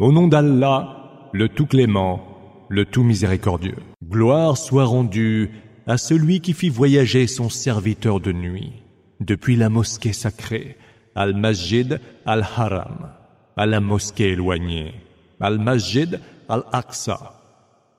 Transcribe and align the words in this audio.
Au 0.00 0.10
nom 0.10 0.26
d'Allah, 0.26 1.28
le 1.32 1.48
tout 1.48 1.66
clément, 1.66 2.20
le 2.68 2.84
tout 2.84 3.04
miséricordieux. 3.04 3.76
Gloire 4.04 4.56
soit 4.56 4.86
rendue 4.86 5.50
à 5.86 5.98
celui 5.98 6.40
qui 6.40 6.52
fit 6.52 6.68
voyager 6.68 7.28
son 7.28 7.48
serviteur 7.48 8.18
de 8.18 8.32
nuit 8.32 8.72
depuis 9.20 9.54
la 9.54 9.68
mosquée 9.68 10.12
sacrée, 10.12 10.76
Al-Masjid 11.14 12.00
Al-Haram, 12.26 13.12
à 13.56 13.66
la 13.66 13.78
mosquée 13.78 14.32
éloignée, 14.32 14.94
Al-Masjid 15.38 16.18
Al-Aqsa, 16.48 17.40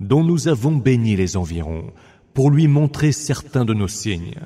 dont 0.02 0.26
nous 0.26 0.50
avons 0.50 0.74
béni 0.74 1.16
les 1.16 1.38
environs 1.38 1.94
pour 2.34 2.52
lui 2.52 2.68
montrer 2.68 3.14
certains 3.14 3.64
de 3.64 3.74
nos 3.74 3.88
signes. 3.88 4.42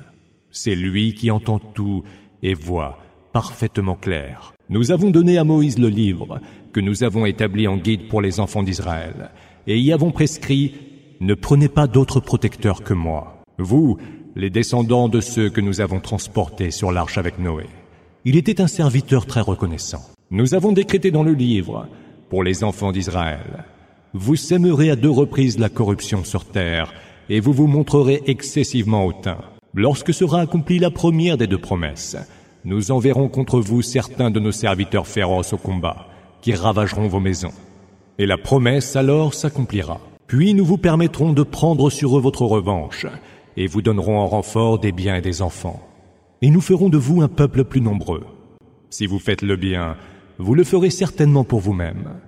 C'est 0.52 0.76
lui 0.76 1.14
qui 1.14 1.32
entend 1.32 1.58
tout 1.58 2.04
et 2.44 2.54
voit 2.54 3.00
parfaitement 3.32 3.96
clair. 3.96 4.52
Nous 4.68 4.92
avons 4.92 5.10
donné 5.10 5.38
à 5.38 5.44
Moïse 5.44 5.78
le 5.78 5.88
livre 5.88 6.40
que 6.72 6.80
nous 6.80 7.02
avons 7.02 7.26
établi 7.26 7.66
en 7.66 7.76
guide 7.76 8.08
pour 8.08 8.20
les 8.20 8.40
enfants 8.40 8.62
d'Israël 8.62 9.30
et 9.66 9.78
y 9.78 9.92
avons 9.92 10.10
prescrit 10.10 10.74
ne 11.20 11.34
prenez 11.34 11.68
pas 11.68 11.86
d'autres 11.86 12.20
protecteurs 12.20 12.82
que 12.82 12.94
moi. 12.94 13.42
Vous, 13.58 13.98
les 14.36 14.48
descendants 14.48 15.08
de 15.08 15.20
ceux 15.20 15.50
que 15.50 15.60
nous 15.60 15.80
avons 15.80 16.00
transportés 16.00 16.70
sur 16.70 16.92
l'arche 16.92 17.18
avec 17.18 17.38
Noé. 17.38 17.66
Il 18.24 18.36
était 18.36 18.60
un 18.60 18.66
serviteur 18.66 19.26
très 19.26 19.40
reconnaissant. 19.40 20.00
Nous 20.30 20.54
avons 20.54 20.72
décrété 20.72 21.10
dans 21.10 21.22
le 21.22 21.32
livre, 21.32 21.88
pour 22.30 22.42
les 22.42 22.64
enfants 22.64 22.92
d'Israël, 22.92 23.64
vous 24.12 24.36
sèmerez 24.36 24.90
à 24.90 24.96
deux 24.96 25.10
reprises 25.10 25.58
la 25.58 25.68
corruption 25.68 26.24
sur 26.24 26.44
terre, 26.44 26.92
et 27.28 27.40
vous 27.40 27.52
vous 27.52 27.66
montrerez 27.66 28.22
excessivement 28.26 29.04
hautain. 29.04 29.38
Lorsque 29.74 30.12
sera 30.12 30.40
accomplie 30.40 30.78
la 30.78 30.90
première 30.90 31.36
des 31.36 31.46
deux 31.46 31.60
promesses, 31.60 32.16
nous 32.64 32.90
enverrons 32.90 33.28
contre 33.28 33.60
vous 33.60 33.82
certains 33.82 34.30
de 34.30 34.40
nos 34.40 34.52
serviteurs 34.52 35.06
féroces 35.06 35.52
au 35.52 35.56
combat, 35.56 36.06
qui 36.42 36.54
ravageront 36.54 37.08
vos 37.08 37.20
maisons. 37.20 37.52
Et 38.18 38.26
la 38.26 38.36
promesse 38.36 38.96
alors 38.96 39.34
s'accomplira. 39.34 40.00
Puis 40.26 40.54
nous 40.54 40.64
vous 40.64 40.78
permettrons 40.78 41.32
de 41.32 41.42
prendre 41.42 41.90
sur 41.90 42.16
eux 42.16 42.20
votre 42.20 42.42
revanche, 42.42 43.06
et 43.56 43.66
vous 43.66 43.82
donnerons 43.82 44.18
en 44.18 44.26
renfort 44.26 44.78
des 44.78 44.92
biens 44.92 45.16
et 45.16 45.22
des 45.22 45.42
enfants. 45.42 45.80
Et 46.42 46.50
nous 46.50 46.60
ferons 46.60 46.88
de 46.88 46.98
vous 46.98 47.22
un 47.22 47.28
peuple 47.28 47.64
plus 47.64 47.80
nombreux. 47.80 48.24
Si 48.90 49.06
vous 49.06 49.18
faites 49.18 49.42
le 49.42 49.56
bien, 49.56 49.96
vous 50.38 50.54
le 50.54 50.64
ferez 50.64 50.90
certainement 50.90 51.44
pour 51.44 51.60
vous-même. 51.60 52.20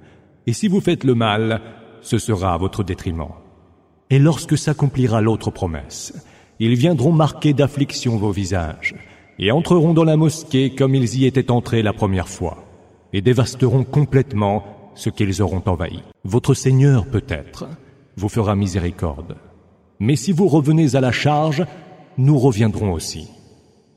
Et 0.46 0.52
si 0.52 0.68
vous 0.68 0.80
faites 0.80 1.04
le 1.04 1.14
mal, 1.14 1.60
ce 2.00 2.18
sera 2.18 2.54
à 2.54 2.58
votre 2.58 2.82
détriment. 2.82 3.28
Et 4.10 4.18
lorsque 4.18 4.58
s'accomplira 4.58 5.20
l'autre 5.20 5.50
promesse, 5.50 6.12
ils 6.58 6.74
viendront 6.74 7.12
marquer 7.12 7.52
d'affliction 7.52 8.16
vos 8.16 8.32
visages, 8.32 8.94
et 9.42 9.50
entreront 9.50 9.92
dans 9.92 10.04
la 10.04 10.16
mosquée 10.16 10.70
comme 10.70 10.94
ils 10.94 11.18
y 11.18 11.26
étaient 11.26 11.50
entrés 11.50 11.82
la 11.82 11.92
première 11.92 12.28
fois, 12.28 12.58
et 13.12 13.20
dévasteront 13.22 13.82
complètement 13.82 14.62
ce 14.94 15.10
qu'ils 15.10 15.42
auront 15.42 15.64
envahi. 15.66 16.00
Votre 16.22 16.54
Seigneur, 16.54 17.06
peut-être, 17.06 17.66
vous 18.16 18.28
fera 18.28 18.54
miséricorde. 18.54 19.34
Mais 19.98 20.14
si 20.14 20.30
vous 20.30 20.46
revenez 20.46 20.94
à 20.94 21.00
la 21.00 21.10
charge, 21.10 21.66
nous 22.18 22.38
reviendrons 22.38 22.92
aussi. 22.92 23.30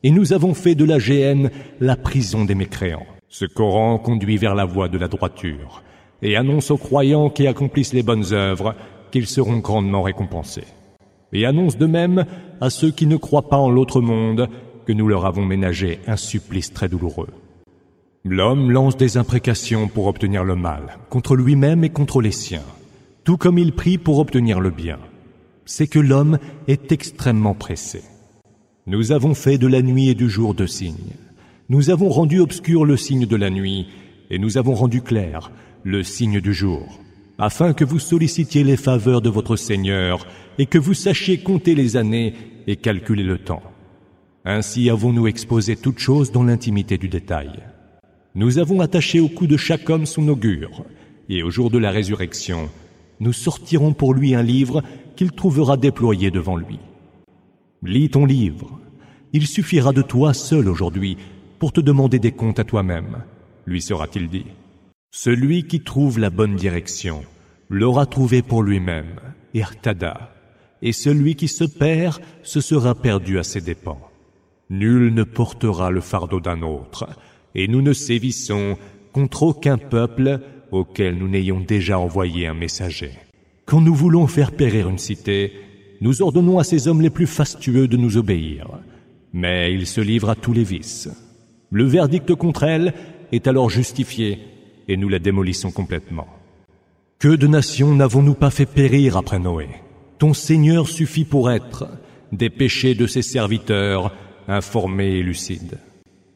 Et 0.02 0.10
nous 0.10 0.34
avons 0.34 0.56
fait 0.56 0.73
de 0.73 0.84
la 0.84 0.98
GN 0.98 1.50
la 1.80 1.96
prison 1.96 2.44
des 2.44 2.56
mécréants. 2.56 3.06
Ce 3.30 3.46
Coran 3.46 4.00
conduit 4.00 4.38
vers 4.38 4.56
la 4.56 4.66
voie 4.66 4.88
de 4.88 4.98
la 4.98 5.08
droiture 5.08 5.84
et 6.23 6.36
annonce 6.38 6.72
aux 6.72 6.78
croyants 6.78 7.30
qui 7.30 7.46
accomplissent 7.46 7.94
les 7.94 8.04
bonnes 8.04 8.34
œuvres 8.34 8.73
qu'ils 9.12 9.28
seront 9.28 9.58
grandement 9.58 10.02
récompensés. 10.02 10.66
Et 11.34 11.46
annonce 11.46 11.78
de 11.78 11.86
même 11.86 12.26
à 12.62 12.72
ceux 12.72 12.90
qui 12.90 13.06
ne 13.06 13.18
croient 13.18 13.50
pas 13.50 13.58
en 13.58 13.70
l'autre 13.70 14.02
monde 14.02 14.50
que 14.86 14.94
nous 14.94 15.08
leur 15.08 15.25
avons 15.25 15.45
ménagé 15.45 16.00
un 16.08 16.17
supplice 16.17 16.73
très 16.73 16.89
douloureux. 16.89 17.30
L'homme 18.23 18.72
lance 18.72 18.97
des 18.97 19.17
imprécations 19.17 19.88
pour 19.88 20.08
obtenir 20.08 20.44
le 20.44 20.55
mal, 20.55 20.97
contre 21.09 21.36
lui-même 21.36 21.83
et 21.83 21.89
contre 21.89 22.22
les 22.22 22.31
siens, 22.31 22.66
tout 23.23 23.38
comme 23.38 23.58
il 23.58 23.73
prie 23.73 23.97
pour 23.97 24.19
obtenir 24.19 24.59
le 24.59 24.72
bien 24.72 25.00
c'est 25.66 25.88
que 25.88 26.00
l'homme 26.00 26.38
est 26.67 26.92
extrêmement 26.92 27.55
pressé. 27.55 28.03
Nous 28.88 29.11
avons 29.11 29.33
fait 29.33 29.58
de 29.58 29.67
la 29.67 29.82
nuit 29.82 30.10
et 30.10 30.15
du 30.15 30.30
jour 30.30 30.54
deux 30.54 30.67
signes. 30.67 31.15
Nous 31.70 31.89
avons 31.89 32.10
rendu 32.10 32.39
obscur 32.39 32.86
le 32.86 32.98
signe 32.98 33.26
de 33.26 33.36
la 33.36 33.49
nuit 33.49 33.87
et 34.30 34.37
nous 34.37 34.58
avons 34.58 34.76
rendu 34.76 35.02
clair 35.02 35.52
le 35.83 36.04
signe 36.04 36.39
du 36.39 36.54
jour, 36.54 36.99
afin 37.39 37.73
que 37.73 37.83
vous 37.83 37.99
sollicitiez 37.99 38.64
les 38.64 38.77
faveurs 38.77 39.21
de 39.21 39.30
votre 39.30 39.55
Seigneur 39.55 40.27
et 40.58 40.67
que 40.67 40.77
vous 40.77 40.93
sachiez 40.93 41.39
compter 41.39 41.73
les 41.76 41.98
années 41.98 42.33
et 42.67 42.76
calculer 42.76 43.23
le 43.23 43.39
temps. 43.39 43.64
Ainsi 44.48 44.92
avons-nous 44.92 45.26
exposé 45.26 45.76
toutes 45.76 45.98
choses 45.98 46.32
dans 46.32 46.44
l'intimité 46.44 47.00
du 47.00 47.10
détail. 47.10 47.64
Nous 48.36 48.60
avons 48.60 48.80
attaché 48.80 49.20
au 49.20 49.28
cou 49.28 49.48
de 49.48 49.58
chaque 49.58 49.89
homme 49.89 50.06
son 50.06 50.28
augure, 50.28 50.86
et 51.30 51.42
au 51.42 51.50
jour 51.50 51.72
de 51.72 51.80
la 51.80 51.89
résurrection, 51.89 52.70
nous 53.20 53.34
sortirons 53.34 53.94
pour 53.94 54.14
lui 54.14 54.36
un 54.36 54.44
livre 54.44 54.84
qu'il 55.16 55.32
trouvera 55.32 55.78
déployé 55.78 56.30
devant 56.30 56.58
lui. 56.58 56.78
Lis 57.82 58.11
ton 58.11 58.26
livre. 58.26 58.80
Il 59.34 59.48
suffira 59.48 59.94
de 59.94 60.04
toi 60.04 60.36
seul 60.36 60.70
aujourd'hui 60.70 61.17
pour 61.58 61.73
te 61.73 61.82
demander 61.82 62.20
des 62.20 62.32
comptes 62.32 62.60
à 62.60 62.64
toi-même, 62.64 63.23
lui 63.66 63.82
sera-t-il 63.82 64.30
dit. 64.30 64.45
Celui 65.10 65.64
qui 65.64 65.82
trouve 65.82 66.20
la 66.20 66.30
bonne 66.30 66.55
direction 66.55 67.23
l'aura 67.70 68.05
trouvé 68.05 68.44
pour 68.44 68.61
lui-même, 68.61 69.20
irtada, 69.55 70.36
et 70.84 70.92
celui 70.92 71.36
qui 71.36 71.48
se 71.48 71.64
perd 71.64 72.22
se 72.44 72.61
sera 72.61 72.94
perdu 72.94 73.39
à 73.39 73.44
ses 73.44 73.61
dépens. 73.61 74.00
Nul 74.70 75.14
ne 75.14 75.23
portera 75.23 75.92
le 75.92 76.02
fardeau 76.02 76.39
d'un 76.39 76.61
autre, 76.61 77.08
et 77.53 77.67
nous 77.67 77.81
ne 77.81 77.93
sévissons 77.93 78.77
contre 79.14 79.43
aucun 79.43 79.77
peuple 79.77 80.39
auquel 80.71 81.17
nous 81.17 81.27
n'ayons 81.27 81.59
déjà 81.59 81.99
envoyé 81.99 82.48
un 82.48 82.53
messager. 82.53 83.11
Quand 83.65 83.81
nous 83.81 83.93
voulons 83.93 84.27
faire 84.27 84.52
périr 84.52 84.89
une 84.89 84.98
cité, 84.98 85.54
nous 86.02 86.21
ordonnons 86.21 86.59
à 86.59 86.64
ces 86.64 86.87
hommes 86.87 87.02
les 87.02 87.09
plus 87.09 87.27
fastueux 87.27 87.87
de 87.87 87.98
nous 87.98 88.17
obéir, 88.17 88.67
mais 89.33 89.73
ils 89.73 89.87
se 89.87 90.02
livrent 90.02 90.31
à 90.31 90.36
tous 90.36 90.54
les 90.54 90.64
vices. 90.64 91.09
Le 91.71 91.86
verdict 91.86 92.33
contre 92.36 92.64
elle 92.64 92.93
est 93.31 93.48
alors 93.48 93.70
justifié 93.70 94.39
et 94.87 94.98
nous 94.98 95.09
la 95.09 95.20
démolissons 95.20 95.71
complètement. 95.71 96.27
Que 97.20 97.30
de 97.30 97.48
nations 97.48 97.95
n'avons-nous 97.95 98.33
pas 98.33 98.52
fait 98.52 98.65
périr 98.65 99.17
après 99.17 99.39
Noé? 99.39 99.70
Ton 100.17 100.33
Seigneur 100.33 100.87
suffit 100.87 101.25
pour 101.25 101.49
être 101.49 101.87
des 102.31 102.49
péchés 102.49 102.95
de 102.95 103.08
ses 103.08 103.21
serviteurs 103.21 104.14
informés 104.48 105.16
et 105.17 105.23
lucides. 105.23 105.80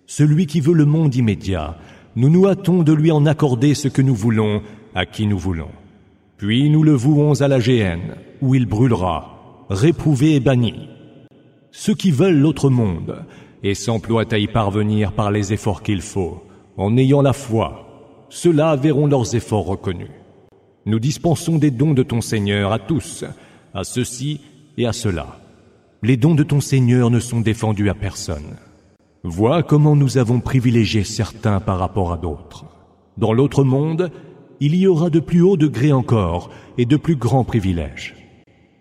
Celui 0.05 0.47
qui 0.47 0.59
veut 0.59 0.73
le 0.73 0.85
monde 0.85 1.15
immédiat, 1.15 1.77
nous 2.15 2.29
nous 2.29 2.47
hâtons 2.47 2.83
de 2.83 2.93
lui 2.93 3.11
en 3.11 3.25
accorder 3.25 3.73
ce 3.73 3.87
que 3.87 4.01
nous 4.01 4.15
voulons 4.15 4.61
à 4.95 5.05
qui 5.05 5.27
nous 5.27 5.37
voulons. 5.37 5.71
Puis 6.37 6.69
nous 6.69 6.83
le 6.83 6.93
vouons 6.93 7.41
à 7.41 7.47
la 7.47 7.59
géhenne, 7.59 8.15
où 8.41 8.55
il 8.55 8.65
brûlera, 8.65 9.65
réprouvé 9.69 10.35
et 10.35 10.39
banni. 10.39 10.87
Ceux 11.71 11.93
qui 11.93 12.11
veulent 12.11 12.39
l'autre 12.39 12.69
monde 12.69 13.23
et 13.61 13.75
s'emploient 13.75 14.33
à 14.33 14.37
y 14.37 14.47
parvenir 14.47 15.11
par 15.11 15.31
les 15.31 15.53
efforts 15.53 15.83
qu'il 15.83 16.01
faut, 16.01 16.43
en 16.77 16.97
ayant 16.97 17.21
la 17.21 17.33
foi, 17.33 18.25
ceux-là 18.29 18.75
verront 18.75 19.07
leurs 19.07 19.35
efforts 19.35 19.65
reconnus. 19.65 20.11
Nous 20.85 20.99
dispensons 20.99 21.57
des 21.57 21.71
dons 21.71 21.93
de 21.93 22.03
ton 22.03 22.21
Seigneur 22.21 22.71
à 22.71 22.79
tous, 22.79 23.25
à 23.73 23.83
ceux-ci 23.83 24.41
et 24.77 24.87
à 24.87 24.93
ceux-là. 24.93 25.39
Les 26.01 26.15
dons 26.15 26.33
de 26.33 26.43
ton 26.43 26.61
Seigneur 26.61 27.09
ne 27.09 27.19
sont 27.19 27.41
défendus 27.41 27.89
à 27.89 27.93
personne. 27.93 28.55
Vois 29.23 29.63
comment 29.63 29.97
nous 29.97 30.17
avons 30.17 30.39
privilégié 30.39 31.03
certains 31.03 31.59
par 31.59 31.77
rapport 31.77 32.13
à 32.13 32.17
d'autres. 32.17 32.65
Dans 33.17 33.33
l'autre 33.33 33.65
monde, 33.65 34.09
il 34.61 34.75
y 34.75 34.87
aura 34.87 35.09
de 35.09 35.19
plus 35.19 35.41
hauts 35.41 35.57
degrés 35.57 35.91
encore 35.91 36.51
et 36.77 36.85
de 36.85 36.95
plus 36.95 37.17
grands 37.17 37.43
privilèges. 37.43 38.15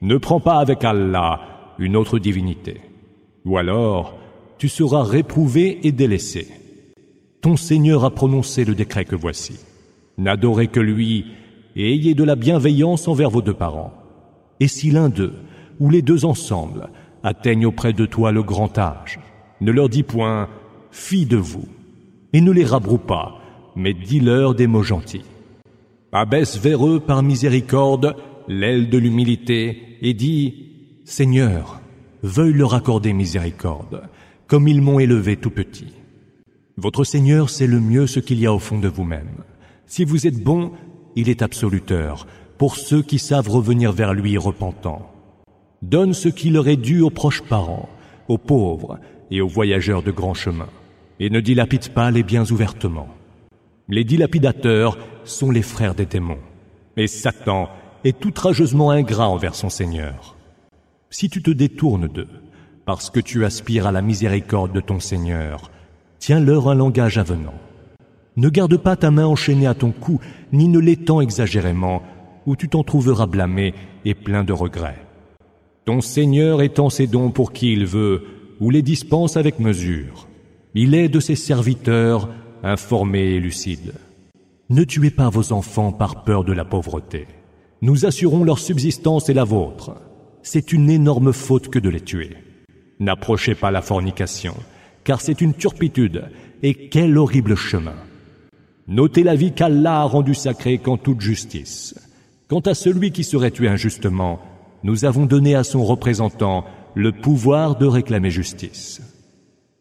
Ne 0.00 0.16
prends 0.16 0.38
pas 0.38 0.60
avec 0.60 0.84
Allah 0.84 1.40
une 1.80 1.96
autre 1.96 2.20
divinité, 2.20 2.80
ou 3.44 3.58
alors 3.58 4.16
tu 4.56 4.68
seras 4.68 5.02
réprouvé 5.02 5.80
et 5.82 5.90
délaissé. 5.90 6.46
Ton 7.40 7.56
Seigneur 7.56 8.04
a 8.04 8.10
prononcé 8.10 8.64
le 8.64 8.76
décret 8.76 9.04
que 9.04 9.16
voici. 9.16 9.58
N'adorez 10.18 10.68
que 10.68 10.80
lui 10.80 11.26
et 11.74 11.92
ayez 11.94 12.14
de 12.14 12.24
la 12.24 12.36
bienveillance 12.36 13.08
envers 13.08 13.30
vos 13.30 13.42
deux 13.42 13.54
parents. 13.54 13.92
Et 14.60 14.68
si 14.68 14.92
l'un 14.92 15.08
d'eux, 15.08 15.34
ou 15.80 15.90
les 15.90 16.02
deux 16.02 16.24
ensemble, 16.24 16.90
atteignent 17.22 17.66
auprès 17.66 17.92
de 17.92 18.06
toi 18.06 18.32
le 18.32 18.42
grand 18.42 18.76
âge, 18.78 19.18
ne 19.60 19.72
leur 19.72 19.88
dis 19.88 20.02
point, 20.02 20.48
fille 20.90 21.26
de 21.26 21.36
vous, 21.36 21.66
et 22.32 22.40
ne 22.40 22.52
les 22.52 22.64
rabroue 22.64 22.98
pas, 22.98 23.40
mais 23.76 23.94
dis-leur 23.94 24.54
des 24.54 24.66
mots 24.66 24.82
gentils. 24.82 25.24
Abaisse 26.12 26.58
vers 26.58 26.86
eux 26.86 27.00
par 27.00 27.22
miséricorde 27.22 28.16
l'aile 28.48 28.88
de 28.88 28.98
l'humilité 28.98 29.98
et 30.00 30.14
dit 30.14 30.68
Seigneur, 31.04 31.80
veuille 32.22 32.54
leur 32.54 32.74
accorder 32.74 33.12
miséricorde, 33.12 34.02
comme 34.46 34.68
ils 34.68 34.82
m'ont 34.82 34.98
élevé 34.98 35.36
tout 35.36 35.50
petit. 35.50 35.92
Votre 36.76 37.04
Seigneur 37.04 37.50
sait 37.50 37.66
le 37.66 37.80
mieux 37.80 38.06
ce 38.06 38.20
qu'il 38.20 38.40
y 38.40 38.46
a 38.46 38.54
au 38.54 38.58
fond 38.58 38.78
de 38.78 38.88
vous-même. 38.88 39.44
Si 39.86 40.04
vous 40.04 40.26
êtes 40.26 40.42
bon, 40.42 40.72
il 41.16 41.28
est 41.28 41.42
absoluteur 41.42 42.26
pour 42.56 42.76
ceux 42.76 43.02
qui 43.02 43.18
savent 43.18 43.48
revenir 43.48 43.92
vers 43.92 44.14
lui 44.14 44.36
repentants. 44.38 45.10
Donne 45.82 46.12
ce 46.12 46.28
qui 46.28 46.50
leur 46.50 46.66
est 46.66 46.76
dû 46.76 47.02
aux 47.02 47.10
proches 47.10 47.42
parents, 47.42 47.88
aux 48.26 48.38
pauvres 48.38 48.98
et 49.30 49.40
aux 49.40 49.46
voyageurs 49.46 50.02
de 50.02 50.10
grand 50.10 50.34
chemin, 50.34 50.68
et 51.20 51.30
ne 51.30 51.40
dilapide 51.40 51.90
pas 51.90 52.10
les 52.10 52.24
biens 52.24 52.50
ouvertement. 52.50 53.08
Les 53.88 54.04
dilapidateurs 54.04 54.98
sont 55.24 55.50
les 55.50 55.62
frères 55.62 55.94
des 55.94 56.06
démons. 56.06 56.40
Et 56.96 57.06
Satan 57.06 57.68
est 58.02 58.24
outrageusement 58.24 58.90
ingrat 58.90 59.28
envers 59.28 59.54
son 59.54 59.68
Seigneur. 59.68 60.36
Si 61.10 61.30
tu 61.30 61.42
te 61.42 61.50
détournes 61.50 62.08
d'eux, 62.08 62.28
parce 62.84 63.08
que 63.08 63.20
tu 63.20 63.44
aspires 63.44 63.86
à 63.86 63.92
la 63.92 64.02
miséricorde 64.02 64.72
de 64.72 64.80
ton 64.80 64.98
Seigneur, 64.98 65.70
tiens-leur 66.18 66.68
un 66.68 66.74
langage 66.74 67.18
avenant. 67.18 67.54
Ne 68.36 68.48
garde 68.48 68.76
pas 68.76 68.96
ta 68.96 69.10
main 69.10 69.26
enchaînée 69.26 69.66
à 69.66 69.74
ton 69.74 69.92
cou, 69.92 70.20
ni 70.52 70.68
ne 70.68 70.80
l'étends 70.80 71.20
exagérément, 71.20 72.02
ou 72.46 72.56
tu 72.56 72.68
t'en 72.68 72.82
trouveras 72.82 73.26
blâmé 73.26 73.74
et 74.04 74.14
plein 74.14 74.42
de 74.42 74.52
regrets. 74.52 75.07
Ton 75.88 76.02
Seigneur 76.02 76.60
étend 76.60 76.90
ses 76.90 77.06
dons 77.06 77.30
pour 77.30 77.54
qui 77.54 77.72
il 77.72 77.86
veut, 77.86 78.22
ou 78.60 78.68
les 78.68 78.82
dispense 78.82 79.38
avec 79.38 79.58
mesure. 79.58 80.28
Il 80.74 80.94
est 80.94 81.08
de 81.08 81.18
ses 81.18 81.34
serviteurs 81.34 82.28
informés 82.62 83.36
et 83.36 83.40
lucides. 83.40 83.94
Ne 84.68 84.84
tuez 84.84 85.08
pas 85.08 85.30
vos 85.30 85.50
enfants 85.54 85.90
par 85.92 86.24
peur 86.24 86.44
de 86.44 86.52
la 86.52 86.66
pauvreté. 86.66 87.26
Nous 87.80 88.04
assurons 88.04 88.44
leur 88.44 88.58
subsistance 88.58 89.30
et 89.30 89.32
la 89.32 89.44
vôtre. 89.44 89.94
C'est 90.42 90.74
une 90.74 90.90
énorme 90.90 91.32
faute 91.32 91.68
que 91.68 91.78
de 91.78 91.88
les 91.88 92.02
tuer. 92.02 92.36
N'approchez 93.00 93.54
pas 93.54 93.70
la 93.70 93.80
fornication, 93.80 94.56
car 95.04 95.22
c'est 95.22 95.40
une 95.40 95.54
turpitude, 95.54 96.24
et 96.62 96.90
quel 96.90 97.16
horrible 97.16 97.54
chemin. 97.54 97.96
Notez 98.88 99.22
la 99.22 99.36
vie 99.36 99.52
qu'Allah 99.52 100.02
a 100.02 100.04
rendue 100.04 100.34
sacrée 100.34 100.76
qu'en 100.76 100.98
toute 100.98 101.22
justice. 101.22 101.94
Quant 102.46 102.60
à 102.60 102.74
celui 102.74 103.10
qui 103.10 103.24
serait 103.24 103.52
tué 103.52 103.68
injustement, 103.68 104.42
nous 104.82 105.04
avons 105.04 105.26
donné 105.26 105.54
à 105.54 105.64
son 105.64 105.84
représentant 105.84 106.64
le 106.94 107.12
pouvoir 107.12 107.76
de 107.76 107.86
réclamer 107.86 108.30
justice. 108.30 109.00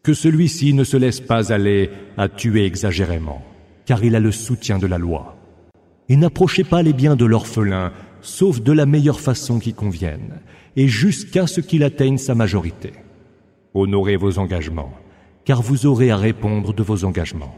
Que 0.02 0.14
celui-ci 0.14 0.74
ne 0.74 0.84
se 0.84 0.96
laisse 0.96 1.20
pas 1.20 1.52
aller 1.52 1.90
à 2.16 2.28
tuer 2.28 2.64
exagérément, 2.64 3.42
car 3.86 4.04
il 4.04 4.16
a 4.16 4.20
le 4.20 4.32
soutien 4.32 4.78
de 4.78 4.86
la 4.86 4.98
loi. 4.98 5.36
Et 6.08 6.16
n'approchez 6.16 6.64
pas 6.64 6.82
les 6.82 6.92
biens 6.92 7.16
de 7.16 7.24
l'orphelin, 7.24 7.92
sauf 8.20 8.60
de 8.60 8.72
la 8.72 8.86
meilleure 8.86 9.20
façon 9.20 9.58
qui 9.58 9.74
convienne, 9.74 10.40
et 10.76 10.88
jusqu'à 10.88 11.46
ce 11.46 11.60
qu'il 11.60 11.82
atteigne 11.82 12.18
sa 12.18 12.34
majorité. 12.34 12.92
Honorez 13.74 14.16
vos 14.16 14.38
engagements, 14.38 14.92
car 15.44 15.62
vous 15.62 15.86
aurez 15.86 16.10
à 16.10 16.16
répondre 16.16 16.72
de 16.72 16.82
vos 16.82 17.04
engagements. 17.04 17.56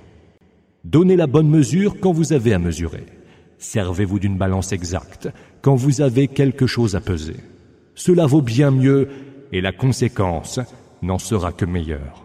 Donnez 0.84 1.16
la 1.16 1.26
bonne 1.26 1.48
mesure 1.48 1.96
quand 2.00 2.12
vous 2.12 2.32
avez 2.32 2.54
à 2.54 2.58
mesurer. 2.58 3.04
Servez-vous 3.58 4.18
d'une 4.18 4.38
balance 4.38 4.72
exacte 4.72 5.28
quand 5.62 5.74
vous 5.74 6.00
avez 6.00 6.28
quelque 6.28 6.66
chose 6.66 6.96
à 6.96 7.00
peser. 7.00 7.36
Cela 7.94 8.26
vaut 8.26 8.42
bien 8.42 8.70
mieux 8.70 9.08
et 9.52 9.60
la 9.60 9.72
conséquence 9.72 10.60
n'en 11.02 11.18
sera 11.18 11.52
que 11.52 11.64
meilleure. 11.64 12.24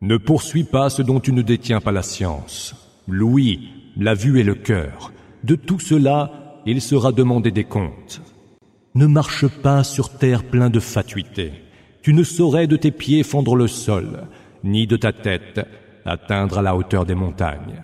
Ne 0.00 0.16
poursuis 0.16 0.64
pas 0.64 0.90
ce 0.90 1.02
dont 1.02 1.20
tu 1.20 1.32
ne 1.32 1.42
détiens 1.42 1.80
pas 1.80 1.92
la 1.92 2.02
science. 2.02 2.74
L'ouïe, 3.06 3.68
la 3.96 4.14
vue 4.14 4.40
et 4.40 4.44
le 4.44 4.54
cœur. 4.54 5.12
De 5.44 5.54
tout 5.54 5.78
cela, 5.78 6.60
il 6.66 6.80
sera 6.80 7.12
demandé 7.12 7.50
des 7.50 7.64
comptes. 7.64 8.20
Ne 8.94 9.06
marche 9.06 9.46
pas 9.46 9.84
sur 9.84 10.10
terre 10.10 10.44
plein 10.44 10.70
de 10.70 10.80
fatuité. 10.80 11.52
Tu 12.02 12.14
ne 12.14 12.24
saurais 12.24 12.66
de 12.66 12.76
tes 12.76 12.90
pieds 12.90 13.22
fendre 13.22 13.54
le 13.54 13.68
sol, 13.68 14.24
ni 14.64 14.86
de 14.86 14.96
ta 14.96 15.12
tête 15.12 15.60
atteindre 16.04 16.58
à 16.58 16.62
la 16.62 16.76
hauteur 16.76 17.06
des 17.06 17.14
montagnes. 17.14 17.82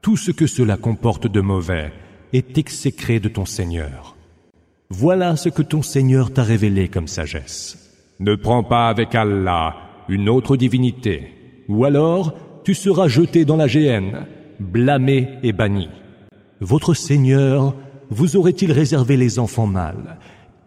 Tout 0.00 0.16
ce 0.16 0.30
que 0.30 0.46
cela 0.46 0.76
comporte 0.76 1.26
de 1.26 1.40
mauvais 1.40 1.92
est 2.32 2.58
exécré 2.58 3.20
de 3.20 3.28
ton 3.28 3.44
Seigneur. 3.44 4.16
Voilà 4.90 5.36
ce 5.36 5.48
que 5.48 5.62
ton 5.62 5.82
Seigneur 5.82 6.32
t'a 6.32 6.42
révélé 6.42 6.88
comme 6.88 7.08
sagesse. 7.08 7.92
Ne 8.20 8.34
prends 8.34 8.62
pas 8.62 8.88
avec 8.88 9.14
Allah 9.14 9.76
une 10.08 10.28
autre 10.28 10.56
divinité, 10.56 11.32
ou 11.68 11.84
alors 11.84 12.34
tu 12.64 12.74
seras 12.74 13.08
jeté 13.08 13.44
dans 13.44 13.56
la 13.56 13.66
géhenne, 13.66 14.26
blâmé 14.60 15.28
et 15.42 15.52
banni. 15.52 15.88
Votre 16.60 16.94
Seigneur 16.94 17.74
vous 18.10 18.36
aurait-il 18.36 18.72
réservé 18.72 19.16
les 19.16 19.38
enfants 19.38 19.66
mâles, 19.66 20.18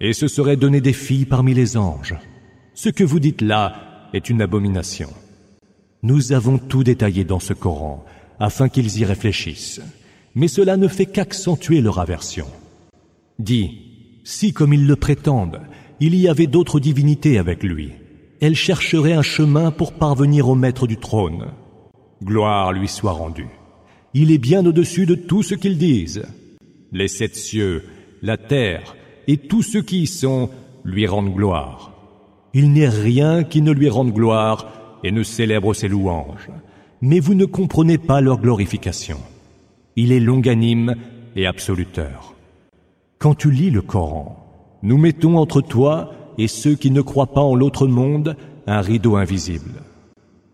et 0.02 0.14
se 0.14 0.28
serait 0.28 0.58
donné 0.58 0.82
des 0.82 0.94
filles 0.94 1.26
parmi 1.26 1.54
les 1.54 1.78
anges? 1.78 2.16
Ce 2.74 2.90
que 2.90 3.04
vous 3.04 3.20
dites 3.20 3.42
là 3.42 4.10
est 4.14 4.30
une 4.30 4.42
abomination. 4.42 5.10
Nous 6.04 6.32
avons 6.34 6.58
tout 6.58 6.84
détaillé 6.84 7.24
dans 7.24 7.40
ce 7.40 7.54
Coran, 7.54 8.06
afin 8.40 8.70
qu'ils 8.70 9.00
y 9.00 9.06
réfléchissent, 9.06 9.82
mais 10.36 10.48
cela 10.48 10.78
ne 10.78 10.88
fait 10.88 11.06
qu'accentuer 11.06 11.82
leur 11.82 12.00
aversion. 12.00 12.48
Dis, 13.40 14.22
si 14.24 14.54
comme 14.54 14.74
ils 14.74 14.86
le 14.86 14.96
prétendent, 14.96 15.62
il 16.00 16.16
y 16.16 16.28
avait 16.28 16.48
d'autres 16.48 16.80
divinités 16.80 17.38
avec 17.38 17.64
lui, 17.64 17.92
elle 18.42 18.56
chercherait 18.56 19.14
un 19.14 19.22
chemin 19.22 19.72
pour 19.72 19.94
parvenir 19.94 20.48
au 20.48 20.56
maître 20.56 20.88
du 20.88 20.98
trône. 20.98 21.48
Gloire 22.24 22.72
lui 22.72 22.88
soit 22.88 23.12
rendue. 23.12 23.50
Il 24.14 24.32
est 24.32 24.38
bien 24.38 24.66
au-dessus 24.66 25.06
de 25.06 25.16
tout 25.16 25.44
ce 25.44 25.56
qu'ils 25.56 25.78
disent. 25.78 26.24
Les 26.92 27.08
sept 27.08 27.36
cieux, 27.36 27.84
la 28.22 28.38
terre 28.38 28.96
et 29.28 29.38
tous 29.38 29.62
ceux 29.62 29.82
qui 29.82 30.04
y 30.04 30.08
sont 30.08 30.50
lui 30.84 31.06
rendent 31.06 31.34
gloire. 31.34 31.94
Il 32.54 32.72
n'est 32.72 32.90
rien 32.90 33.44
qui 33.44 33.62
ne 33.62 33.72
lui 33.72 33.90
rende 33.90 34.14
gloire 34.14 35.00
et 35.04 35.12
ne 35.12 35.24
célèbre 35.24 35.74
ses 35.74 35.88
louanges. 35.88 36.50
Mais 37.02 37.20
vous 37.20 37.36
ne 37.36 37.46
comprenez 37.46 37.98
pas 37.98 38.22
leur 38.22 38.40
glorification. 38.40 39.18
Il 40.02 40.14
est 40.14 40.22
longanime 40.22 40.96
et 41.36 41.46
absoluteur. 41.46 42.34
Quand 43.18 43.36
tu 43.36 43.52
lis 43.52 43.70
le 43.70 43.82
Coran, 43.82 44.78
nous 44.82 44.98
mettons 44.98 45.36
entre 45.36 45.60
toi 45.60 46.14
et 46.38 46.48
ceux 46.48 46.76
qui 46.76 46.90
ne 46.90 47.02
croient 47.02 47.34
pas 47.34 47.42
en 47.42 47.54
l'autre 47.54 47.86
monde 47.86 48.38
un 48.66 48.80
rideau 48.80 49.18
invisible. 49.18 49.84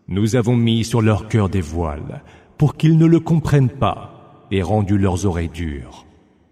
Nous 0.08 0.34
avons 0.34 0.56
mis 0.56 0.82
sur 0.82 1.00
leur 1.00 1.28
cœur 1.28 1.48
des 1.48 1.60
voiles 1.60 2.24
pour 2.58 2.76
qu'ils 2.76 2.98
ne 2.98 3.06
le 3.06 3.20
comprennent 3.20 3.70
pas 3.70 4.48
et 4.50 4.62
rendu 4.62 4.98
leurs 4.98 5.26
oreilles 5.26 5.48
dures. 5.48 6.06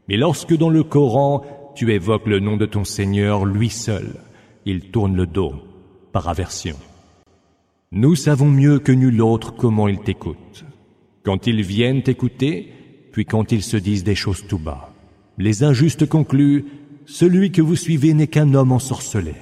Mais 0.07 0.17
lorsque 0.17 0.57
dans 0.57 0.71
le 0.71 0.85
Coran 0.85 1.43
tu 1.75 1.93
évoques 1.93 2.29
le 2.29 2.39
nom 2.39 2.57
de 2.57 2.67
ton 2.67 2.85
Seigneur 2.85 3.45
lui 3.45 3.71
seul, 3.71 4.21
ils 4.67 4.93
tournent 4.93 5.17
le 5.17 5.27
dos 5.27 5.55
par 6.13 6.29
aversion. 6.29 6.77
Nous 7.91 8.15
savons 8.15 8.51
mieux 8.53 8.79
que 8.79 8.93
nul 8.93 9.21
autre 9.21 9.53
comment 9.53 9.89
ils 9.89 9.99
t'écoutent. 9.99 10.65
Quand 11.25 11.49
ils 11.49 11.63
viennent 11.63 12.05
t'écouter, 12.05 12.71
puis 13.15 13.25
quand 13.25 13.53
ils 13.53 13.63
se 13.63 13.77
disent 13.77 14.03
des 14.03 14.17
choses 14.17 14.45
tout 14.49 14.59
bas. 14.59 14.93
Les 15.39 15.63
injustes 15.63 16.05
concluent 16.05 16.65
celui 17.07 17.53
que 17.53 17.63
vous 17.63 17.77
suivez 17.77 18.13
n'est 18.13 18.27
qu'un 18.27 18.55
homme 18.55 18.73
ensorcelé. 18.73 19.35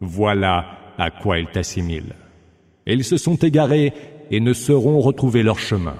Voilà 0.00 0.94
à 0.96 1.10
quoi 1.10 1.38
ils 1.38 1.50
t'assimilent. 1.52 2.16
Ils 2.86 3.04
se 3.04 3.18
sont 3.18 3.36
égarés 3.36 3.92
et 4.30 4.40
ne 4.40 4.54
sauront 4.54 5.00
retrouver 5.00 5.42
leur 5.42 5.58
chemin. 5.58 5.96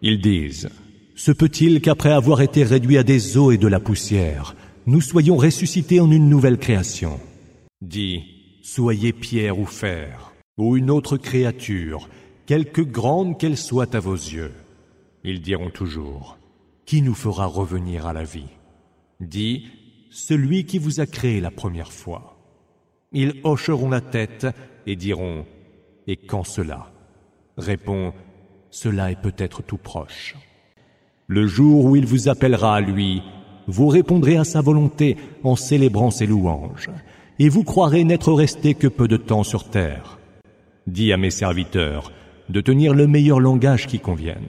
Ils 0.00 0.20
disent, 0.20 0.68
se 1.16 1.32
peut-il 1.32 1.80
qu'après 1.80 2.12
avoir 2.12 2.40
été 2.40 2.62
réduits 2.62 2.98
à 2.98 3.02
des 3.02 3.36
eaux 3.36 3.50
et 3.50 3.58
de 3.58 3.66
la 3.66 3.80
poussière, 3.80 4.54
nous 4.86 5.00
soyons 5.00 5.36
ressuscités 5.36 5.98
en 5.98 6.12
une 6.12 6.28
nouvelle 6.28 6.58
création? 6.58 7.18
Dis, 7.82 8.22
soyez 8.62 9.12
pierre 9.12 9.58
ou 9.58 9.66
fer, 9.66 10.34
ou 10.56 10.76
une 10.76 10.92
autre 10.92 11.16
créature, 11.16 12.08
quelque 12.46 12.82
grande 12.82 13.40
qu'elle 13.40 13.56
soit 13.56 13.96
à 13.96 13.98
vos 13.98 14.14
yeux. 14.14 14.52
Ils 15.28 15.40
diront 15.40 15.70
toujours, 15.70 16.38
qui 16.84 17.02
nous 17.02 17.12
fera 17.14 17.46
revenir 17.46 18.06
à 18.06 18.12
la 18.12 18.22
vie 18.22 18.46
Dis, 19.18 19.66
celui 20.08 20.66
qui 20.66 20.78
vous 20.78 21.00
a 21.00 21.06
créé 21.06 21.40
la 21.40 21.50
première 21.50 21.92
fois. 21.92 22.38
Ils 23.10 23.40
hocheront 23.42 23.90
la 23.90 24.00
tête 24.00 24.46
et 24.86 24.94
diront 24.94 25.44
Et 26.06 26.14
quand 26.14 26.44
cela? 26.44 26.92
Réponds 27.58 28.12
Cela 28.70 29.10
est 29.10 29.20
peut-être 29.20 29.64
tout 29.64 29.78
proche. 29.78 30.36
Le 31.26 31.44
jour 31.48 31.86
où 31.86 31.96
il 31.96 32.06
vous 32.06 32.28
appellera 32.28 32.76
à 32.76 32.80
lui, 32.80 33.20
vous 33.66 33.88
répondrez 33.88 34.36
à 34.36 34.44
sa 34.44 34.60
volonté 34.60 35.16
en 35.42 35.56
célébrant 35.56 36.12
ses 36.12 36.26
louanges, 36.26 36.88
et 37.40 37.48
vous 37.48 37.64
croirez 37.64 38.04
n'être 38.04 38.32
resté 38.32 38.74
que 38.74 38.86
peu 38.86 39.08
de 39.08 39.16
temps 39.16 39.42
sur 39.42 39.70
terre. 39.70 40.20
Dis 40.86 41.12
à 41.12 41.16
mes 41.16 41.32
serviteurs 41.32 42.12
de 42.48 42.60
tenir 42.60 42.94
le 42.94 43.08
meilleur 43.08 43.40
langage 43.40 43.88
qui 43.88 43.98
convienne, 43.98 44.46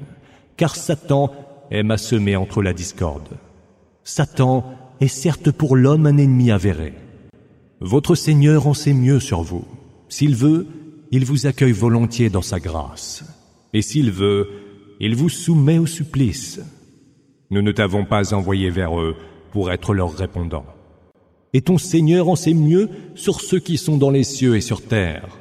car 0.58 0.76
Satan 0.76 1.32
aime 1.72 1.92
à 1.92 1.98
semer 1.98 2.36
entre 2.36 2.62
la 2.62 2.74
discorde. 2.74 3.38
Satan 4.04 4.66
est 5.00 5.08
certes 5.08 5.52
pour 5.52 5.76
l'homme 5.76 6.08
un 6.08 6.18
ennemi 6.18 6.52
avéré. 6.52 6.94
Votre 7.80 8.16
Seigneur 8.16 8.68
en 8.68 8.74
sait 8.74 8.94
mieux 8.94 9.20
sur 9.20 9.44
vous. 9.44 9.66
S'il 10.10 10.36
veut, 10.36 10.68
il 11.12 11.26
vous 11.26 11.46
accueille 11.46 11.72
volontiers 11.72 12.30
dans 12.30 12.42
sa 12.42 12.60
grâce. 12.60 13.24
Et 13.74 13.82
s'il 13.82 14.12
veut, 14.12 14.50
il 15.00 15.16
vous 15.16 15.30
soumet 15.30 15.78
au 15.78 15.86
supplice. 15.86 16.60
Nous 17.52 17.62
ne 17.62 17.72
t'avons 17.72 18.04
pas 18.04 18.34
envoyé 18.34 18.70
vers 18.70 19.00
eux 19.00 19.16
pour 19.52 19.72
être 19.72 19.94
leur 19.94 20.12
répondant. 20.12 20.66
Et 21.54 21.62
ton 21.62 21.78
Seigneur 21.78 22.28
en 22.28 22.36
sait 22.36 22.54
mieux 22.54 22.90
sur 23.16 23.42
ceux 23.42 23.60
qui 23.60 23.78
sont 23.78 23.98
dans 23.98 24.10
les 24.10 24.24
cieux 24.24 24.56
et 24.56 24.62
sur 24.62 24.82
terre. 24.82 25.38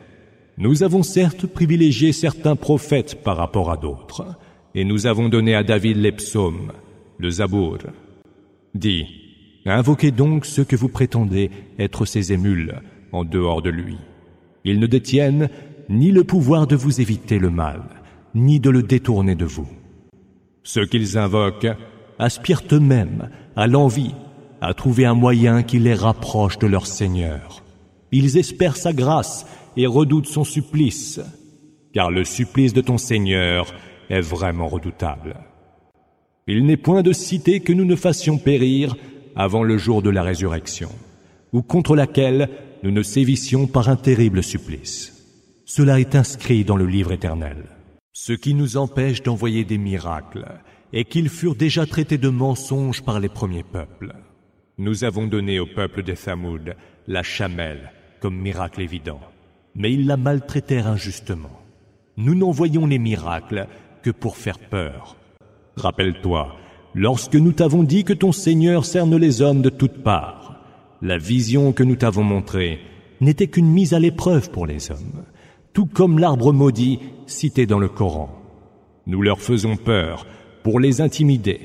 Nous 0.59 0.83
avons 0.83 1.03
certes 1.03 1.47
privilégié 1.47 2.13
certains 2.13 2.57
prophètes 2.57 3.23
par 3.23 3.37
rapport 3.37 3.71
à 3.71 3.77
d'autres, 3.77 4.25
et 4.76 4.85
nous 4.85 5.06
avons 5.06 5.30
donné 5.30 5.54
à 5.54 5.64
David 5.64 5.97
les 5.97 6.12
psaumes, 6.12 6.71
le 7.18 7.30
Zabour. 7.30 7.78
Dis, 8.75 9.06
Invoquez 9.64 10.12
donc 10.12 10.45
ceux 10.45 10.64
que 10.64 10.76
vous 10.76 10.90
prétendez 10.90 11.50
être 11.78 12.04
ses 12.04 12.33
émules 12.33 12.83
en 13.11 13.25
dehors 13.25 13.62
de 13.62 13.71
lui. 13.71 13.97
Ils 14.64 14.78
ne 14.78 14.87
détiennent 14.87 15.49
ni 15.88 16.12
le 16.12 16.25
pouvoir 16.25 16.66
de 16.66 16.76
vous 16.76 17.00
éviter 17.00 17.38
le 17.38 17.50
mal, 17.50 17.83
ni 18.35 18.61
de 18.61 18.71
le 18.71 18.83
détourner 18.83 19.35
de 19.35 19.47
vous. 19.47 19.68
Ceux 20.62 20.85
qu'ils 20.87 21.16
invoquent 21.16 21.75
aspirent 22.18 22.62
eux-mêmes 22.71 23.30
à 23.56 23.66
l'envie, 23.66 24.14
à 24.61 24.75
trouver 24.75 25.06
un 25.06 25.14
moyen 25.14 25.62
qui 25.62 25.78
les 25.78 25.95
rapproche 25.95 26.59
de 26.59 26.66
leur 26.66 26.87
Seigneur. 26.87 27.64
Ils 28.12 28.37
espèrent 28.37 28.76
sa 28.76 28.92
grâce 28.92 29.47
et 29.76 29.87
redoutent 29.87 30.26
son 30.26 30.45
supplice, 30.45 31.21
car 31.92 32.11
le 32.11 32.25
supplice 32.25 32.75
de 32.75 32.83
ton 32.83 32.99
Seigneur 32.99 33.73
est 34.11 34.21
vraiment 34.21 34.69
redoutable. 34.69 35.37
Il 36.47 36.65
n'est 36.65 36.77
point 36.77 37.03
de 37.03 37.13
cité 37.13 37.61
que 37.61 37.73
nous 37.73 37.85
ne 37.85 37.97
fassions 37.97 38.39
périr 38.39 38.97
avant 39.35 39.63
le 39.63 39.79
jour 39.79 40.03
de 40.03 40.11
la 40.11 40.23
résurrection, 40.23 40.91
ou 41.53 41.63
contre 41.63 41.97
laquelle 41.97 42.49
nous 42.83 42.91
ne 42.91 43.03
sévissions 43.03 43.67
par 43.67 43.89
un 43.89 43.97
terrible 43.97 44.43
supplice. 44.43 45.13
Cela 45.65 45.99
est 45.99 46.15
inscrit 46.15 46.65
dans 46.65 46.77
le 46.77 46.87
livre 46.87 47.13
éternel. 47.13 47.65
Ce 48.13 48.33
qui 48.33 48.55
nous 48.55 48.77
empêche 48.77 49.23
d'envoyer 49.23 49.65
des 49.65 49.79
miracles 49.79 50.47
est 50.93 51.05
qu'ils 51.05 51.29
furent 51.29 51.57
déjà 51.57 51.85
traités 51.85 52.19
de 52.19 52.29
mensonges 52.29 53.03
par 53.03 53.21
les 53.21 53.29
premiers 53.29 53.65
peuples. 53.65 54.15
Nous 54.79 55.05
avons 55.05 55.27
donné 55.27 55.59
au 55.59 55.67
peuple 55.67 56.03
des 56.03 56.15
Thamoud 56.15 56.77
la 57.09 57.23
chamelle 57.23 57.91
comme 58.21 58.37
miracle 58.37 58.81
évident, 58.81 59.21
mais 59.75 59.93
ils 59.93 60.07
la 60.07 60.17
maltraitèrent 60.17 60.87
injustement. 60.87 61.61
Nous 62.17 62.35
n'envoyons 62.35 62.87
les 62.87 62.99
miracles 62.99 63.67
pour 64.11 64.37
faire 64.37 64.59
peur. 64.59 65.17
Rappelle-toi, 65.77 66.57
lorsque 66.95 67.37
nous 67.37 67.53
t'avons 67.53 67.83
dit 67.83 68.05
que 68.05 68.13
ton 68.13 68.33
Seigneur 68.33 68.85
cerne 68.85 69.17
les 69.17 69.43
hommes 69.43 69.63
de 69.63 69.69
toutes 69.69 70.03
parts, 70.03 70.61
la 71.03 71.19
vision 71.19 71.73
que 71.73 71.83
nous 71.83 71.97
t'avons 71.97 72.25
montrée 72.25 72.81
n'était 73.21 73.49
qu'une 73.49 73.71
mise 73.71 73.95
à 73.95 73.99
l'épreuve 73.99 74.51
pour 74.51 74.67
les 74.67 74.91
hommes, 74.91 75.25
tout 75.73 75.87
comme 75.87 76.19
l'arbre 76.19 76.53
maudit 76.53 76.99
cité 77.27 77.67
dans 77.67 77.79
le 77.79 77.89
Coran. 77.89 78.31
Nous 79.07 79.23
leur 79.23 79.41
faisons 79.41 79.77
peur 79.77 80.27
pour 80.63 80.81
les 80.81 81.01
intimider, 81.01 81.61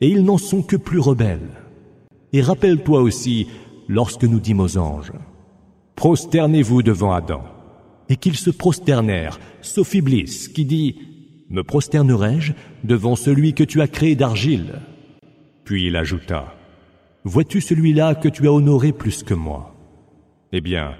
et 0.00 0.08
ils 0.08 0.24
n'en 0.24 0.38
sont 0.38 0.62
que 0.62 0.76
plus 0.76 1.00
rebelles. 1.00 1.50
Et 2.32 2.40
rappelle-toi 2.40 3.00
aussi 3.00 3.48
lorsque 3.88 4.24
nous 4.24 4.40
dîmes 4.40 4.60
aux 4.60 4.78
anges, 4.78 5.12
prosternez-vous 5.96 6.82
devant 6.82 7.12
Adam, 7.12 7.42
et 8.08 8.16
qu'ils 8.16 8.36
se 8.36 8.50
prosternèrent, 8.50 9.40
sauf 9.60 9.94
Iblis, 9.94 10.48
qui 10.54 10.64
dit, 10.64 10.96
me 11.50 11.62
prosternerai-je 11.62 12.52
devant 12.84 13.16
celui 13.16 13.54
que 13.54 13.64
tu 13.64 13.80
as 13.80 13.88
créé 13.88 14.16
d'argile? 14.16 14.80
Puis 15.64 15.86
il 15.86 15.96
ajouta, 15.96 16.54
Vois-tu 17.24 17.60
celui-là 17.60 18.14
que 18.14 18.28
tu 18.28 18.46
as 18.46 18.52
honoré 18.52 18.92
plus 18.92 19.22
que 19.22 19.34
moi? 19.34 19.74
Eh 20.52 20.60
bien, 20.60 20.94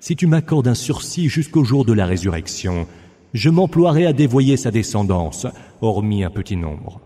si 0.00 0.14
tu 0.14 0.26
m'accordes 0.26 0.68
un 0.68 0.74
sursis 0.74 1.28
jusqu'au 1.28 1.64
jour 1.64 1.84
de 1.84 1.92
la 1.92 2.06
résurrection, 2.06 2.86
je 3.32 3.50
m'emploierai 3.50 4.06
à 4.06 4.12
dévoyer 4.12 4.56
sa 4.56 4.70
descendance, 4.70 5.46
hormis 5.80 6.22
un 6.22 6.30
petit 6.30 6.56
nombre. 6.56 7.00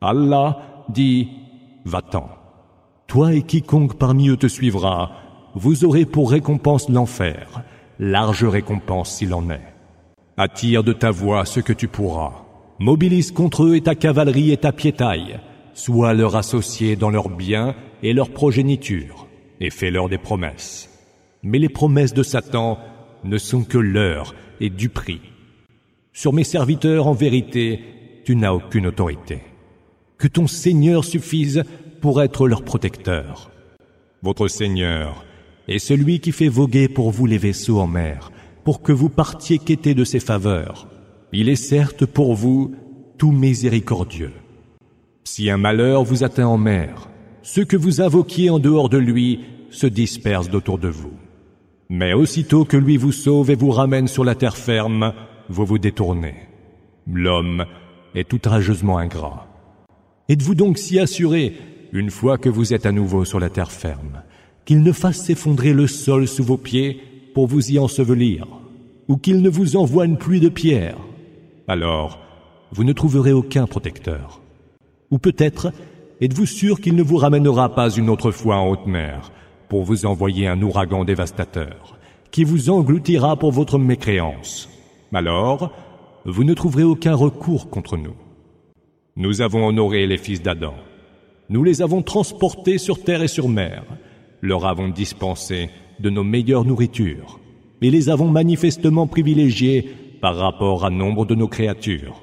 Allah 0.00 0.84
dit, 0.90 1.28
Va-t'en. 1.84 2.28
Toi 3.08 3.34
et 3.34 3.42
quiconque 3.42 3.98
parmi 3.98 4.28
eux 4.28 4.36
te 4.36 4.46
suivra, 4.46 5.12
vous 5.54 5.84
aurez 5.84 6.04
pour 6.04 6.30
récompense 6.30 6.88
l'enfer, 6.88 7.62
large 7.98 8.44
récompense 8.44 9.16
s'il 9.16 9.34
en 9.34 9.50
est. 9.50 9.73
Attire 10.36 10.82
de 10.82 10.92
ta 10.92 11.12
voix 11.12 11.44
ce 11.44 11.60
que 11.60 11.72
tu 11.72 11.86
pourras. 11.86 12.44
Mobilise 12.80 13.30
contre 13.30 13.66
eux 13.66 13.76
et 13.76 13.82
ta 13.82 13.94
cavalerie 13.94 14.50
et 14.50 14.56
ta 14.56 14.72
piétaille. 14.72 15.38
Sois 15.74 16.12
leur 16.12 16.34
associé 16.34 16.96
dans 16.96 17.10
leurs 17.10 17.28
biens 17.28 17.76
et 18.02 18.12
leur 18.12 18.30
progéniture, 18.30 19.28
et 19.60 19.70
fais-leur 19.70 20.08
des 20.08 20.18
promesses. 20.18 20.90
Mais 21.44 21.60
les 21.60 21.68
promesses 21.68 22.14
de 22.14 22.24
Satan 22.24 22.80
ne 23.22 23.38
sont 23.38 23.62
que 23.62 23.78
l'heure 23.78 24.34
et 24.60 24.70
du 24.70 24.88
prix. 24.88 25.20
Sur 26.12 26.32
mes 26.32 26.42
serviteurs, 26.42 27.06
en 27.06 27.12
vérité, 27.12 27.84
tu 28.24 28.34
n'as 28.34 28.52
aucune 28.52 28.88
autorité. 28.88 29.38
Que 30.18 30.26
ton 30.26 30.48
Seigneur 30.48 31.04
suffise 31.04 31.62
pour 32.00 32.20
être 32.20 32.48
leur 32.48 32.64
protecteur. 32.64 33.52
Votre 34.22 34.48
Seigneur 34.48 35.24
est 35.68 35.78
celui 35.78 36.18
qui 36.18 36.32
fait 36.32 36.48
voguer 36.48 36.88
pour 36.88 37.12
vous 37.12 37.26
les 37.26 37.38
vaisseaux 37.38 37.78
en 37.78 37.86
mer 37.86 38.32
pour 38.64 38.82
que 38.82 38.92
vous 38.92 39.10
partiez 39.10 39.58
quêter 39.58 39.94
de 39.94 40.04
ses 40.04 40.20
faveurs. 40.20 40.88
Il 41.32 41.48
est 41.48 41.56
certes 41.56 42.06
pour 42.06 42.34
vous 42.34 42.74
tout 43.18 43.32
miséricordieux. 43.32 44.32
Si 45.24 45.50
un 45.50 45.56
malheur 45.56 46.04
vous 46.04 46.24
atteint 46.24 46.46
en 46.46 46.58
mer, 46.58 47.08
ceux 47.42 47.64
que 47.64 47.76
vous 47.76 48.00
invoquiez 48.00 48.50
en 48.50 48.58
dehors 48.58 48.88
de 48.88 48.98
lui 48.98 49.40
se 49.70 49.86
dispersent 49.86 50.52
autour 50.52 50.78
de 50.78 50.88
vous. 50.88 51.12
Mais 51.90 52.12
aussitôt 52.14 52.64
que 52.64 52.76
lui 52.76 52.96
vous 52.96 53.12
sauve 53.12 53.50
et 53.50 53.56
vous 53.56 53.70
ramène 53.70 54.08
sur 54.08 54.24
la 54.24 54.34
terre 54.34 54.56
ferme, 54.56 55.12
vous 55.48 55.66
vous 55.66 55.78
détournez. 55.78 56.34
L'homme 57.06 57.66
est 58.14 58.32
outrageusement 58.32 58.98
ingrat. 58.98 59.46
Êtes-vous 60.28 60.54
donc 60.54 60.78
si 60.78 60.98
assuré, 60.98 61.54
une 61.92 62.10
fois 62.10 62.38
que 62.38 62.48
vous 62.48 62.72
êtes 62.72 62.86
à 62.86 62.92
nouveau 62.92 63.24
sur 63.24 63.40
la 63.40 63.50
terre 63.50 63.70
ferme, 63.70 64.22
qu'il 64.64 64.82
ne 64.82 64.92
fasse 64.92 65.22
s'effondrer 65.22 65.74
le 65.74 65.86
sol 65.86 66.26
sous 66.26 66.44
vos 66.44 66.56
pieds 66.56 67.02
pour 67.34 67.46
vous 67.46 67.72
y 67.72 67.78
ensevelir, 67.78 68.46
ou 69.08 69.16
qu'il 69.16 69.42
ne 69.42 69.50
vous 69.50 69.76
envoie 69.76 70.06
une 70.06 70.16
pluie 70.16 70.40
de 70.40 70.48
pierres, 70.48 70.98
alors 71.68 72.20
vous 72.72 72.84
ne 72.84 72.92
trouverez 72.92 73.32
aucun 73.32 73.66
protecteur. 73.66 74.40
Ou 75.10 75.18
peut-être 75.18 75.72
êtes-vous 76.20 76.46
sûr 76.46 76.80
qu'il 76.80 76.94
ne 76.94 77.02
vous 77.02 77.16
ramènera 77.16 77.74
pas 77.74 77.90
une 77.90 78.08
autre 78.08 78.30
fois 78.30 78.56
en 78.56 78.68
haute 78.68 78.86
mer 78.86 79.32
pour 79.68 79.84
vous 79.84 80.06
envoyer 80.06 80.46
un 80.48 80.60
ouragan 80.62 81.04
dévastateur 81.04 81.98
qui 82.30 82.44
vous 82.44 82.70
engloutira 82.70 83.36
pour 83.36 83.52
votre 83.52 83.78
mécréance? 83.78 84.68
Alors, 85.12 85.72
vous 86.24 86.44
ne 86.44 86.54
trouverez 86.54 86.82
aucun 86.82 87.14
recours 87.14 87.70
contre 87.70 87.96
nous. 87.96 88.14
Nous 89.16 89.40
avons 89.40 89.66
honoré 89.66 90.06
les 90.06 90.18
fils 90.18 90.42
d'Adam. 90.42 90.74
Nous 91.48 91.62
les 91.62 91.82
avons 91.82 92.02
transportés 92.02 92.78
sur 92.78 93.04
terre 93.04 93.22
et 93.22 93.28
sur 93.28 93.48
mer, 93.48 93.84
leur 94.40 94.66
avons 94.66 94.88
dispensé 94.88 95.70
de 96.00 96.10
nos 96.10 96.24
meilleures 96.24 96.64
nourritures, 96.64 97.38
et 97.82 97.90
les 97.90 98.08
avons 98.08 98.28
manifestement 98.28 99.06
privilégiés 99.06 99.88
par 100.20 100.36
rapport 100.36 100.84
à 100.84 100.90
nombre 100.90 101.26
de 101.26 101.34
nos 101.34 101.48
créatures. 101.48 102.22